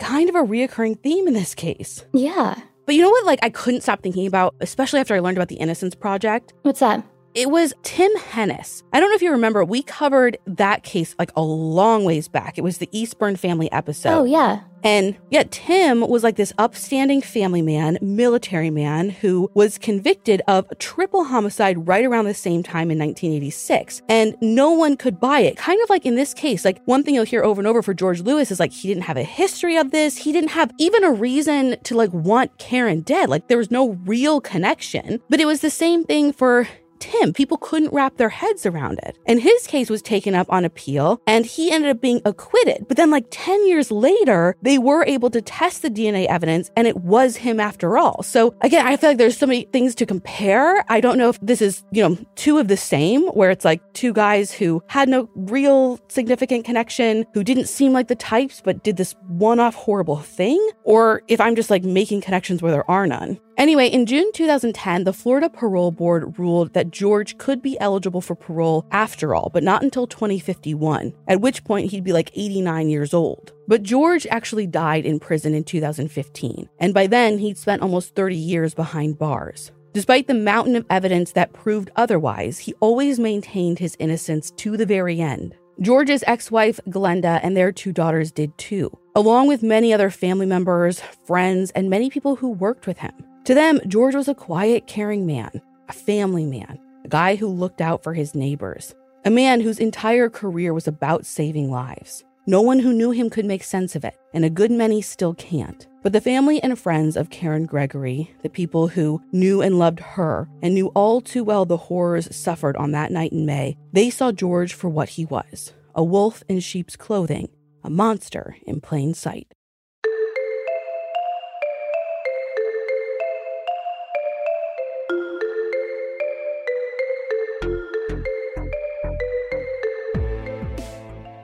[0.00, 2.04] kind of a reoccurring theme in this case.
[2.12, 2.60] Yeah.
[2.84, 5.48] But you know what, like, I couldn't stop thinking about, especially after I learned about
[5.48, 6.52] the Innocence Project?
[6.62, 7.06] What's that?
[7.34, 8.84] It was Tim Hennis.
[8.92, 12.58] I don't know if you remember, we covered that case like a long ways back.
[12.58, 14.16] It was the Eastburn family episode.
[14.16, 14.60] Oh, yeah.
[14.84, 20.66] And yet, Tim was like this upstanding family man, military man, who was convicted of
[20.78, 24.02] triple homicide right around the same time in 1986.
[24.08, 25.56] And no one could buy it.
[25.56, 27.94] Kind of like in this case, like one thing you'll hear over and over for
[27.94, 30.18] George Lewis is like he didn't have a history of this.
[30.18, 33.28] He didn't have even a reason to like want Karen dead.
[33.30, 35.20] Like there was no real connection.
[35.30, 36.68] But it was the same thing for
[37.04, 37.34] Tim.
[37.34, 39.18] People couldn't wrap their heads around it.
[39.26, 42.86] And his case was taken up on appeal and he ended up being acquitted.
[42.88, 46.86] But then, like 10 years later, they were able to test the DNA evidence and
[46.86, 48.22] it was him after all.
[48.22, 50.82] So again, I feel like there's so many things to compare.
[50.88, 53.82] I don't know if this is, you know, two of the same, where it's like
[53.92, 58.82] two guys who had no real significant connection, who didn't seem like the types, but
[58.82, 62.90] did this one off horrible thing, or if I'm just like making connections where there
[62.90, 63.38] are none.
[63.56, 68.34] Anyway, in June 2010, the Florida Parole Board ruled that George could be eligible for
[68.34, 73.14] parole after all, but not until 2051, at which point he'd be like 89 years
[73.14, 73.52] old.
[73.68, 78.36] But George actually died in prison in 2015, and by then he'd spent almost 30
[78.36, 79.70] years behind bars.
[79.92, 84.86] Despite the mountain of evidence that proved otherwise, he always maintained his innocence to the
[84.86, 85.54] very end.
[85.80, 90.46] George's ex wife, Glenda, and their two daughters did too, along with many other family
[90.46, 93.12] members, friends, and many people who worked with him.
[93.44, 97.82] To them, George was a quiet, caring man, a family man, a guy who looked
[97.82, 98.94] out for his neighbors,
[99.26, 102.24] a man whose entire career was about saving lives.
[102.46, 105.34] No one who knew him could make sense of it, and a good many still
[105.34, 105.86] can't.
[106.02, 110.48] But the family and friends of Karen Gregory, the people who knew and loved her
[110.62, 114.32] and knew all too well the horrors suffered on that night in May, they saw
[114.32, 117.48] George for what he was a wolf in sheep's clothing,
[117.84, 119.52] a monster in plain sight.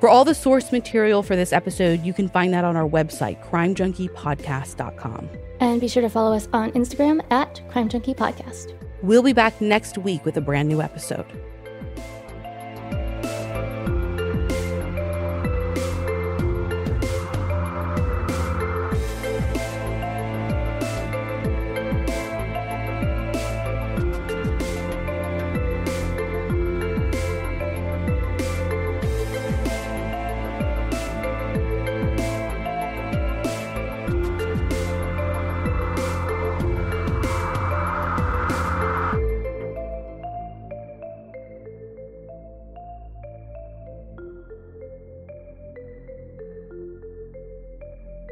[0.01, 3.44] For all the source material for this episode, you can find that on our website,
[3.44, 5.28] crimejunkiepodcast.com.
[5.61, 8.74] And be sure to follow us on Instagram at Crime Junkie Podcast.
[9.03, 11.26] We'll be back next week with a brand new episode.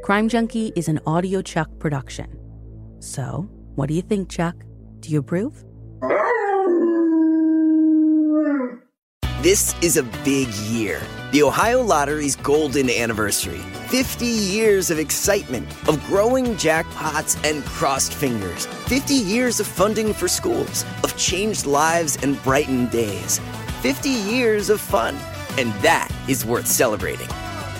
[0.09, 2.35] Crime Junkie is an audiochuck production.
[2.97, 4.55] So, what do you think, Chuck?
[5.01, 5.63] Do you approve?
[9.43, 10.99] This is a big year.
[11.31, 13.59] The Ohio Lottery's golden anniversary.
[13.89, 18.65] 50 years of excitement, of growing jackpots and crossed fingers.
[18.65, 23.39] 50 years of funding for schools, of changed lives and brightened days.
[23.81, 25.15] 50 years of fun.
[25.59, 27.29] And that is worth celebrating.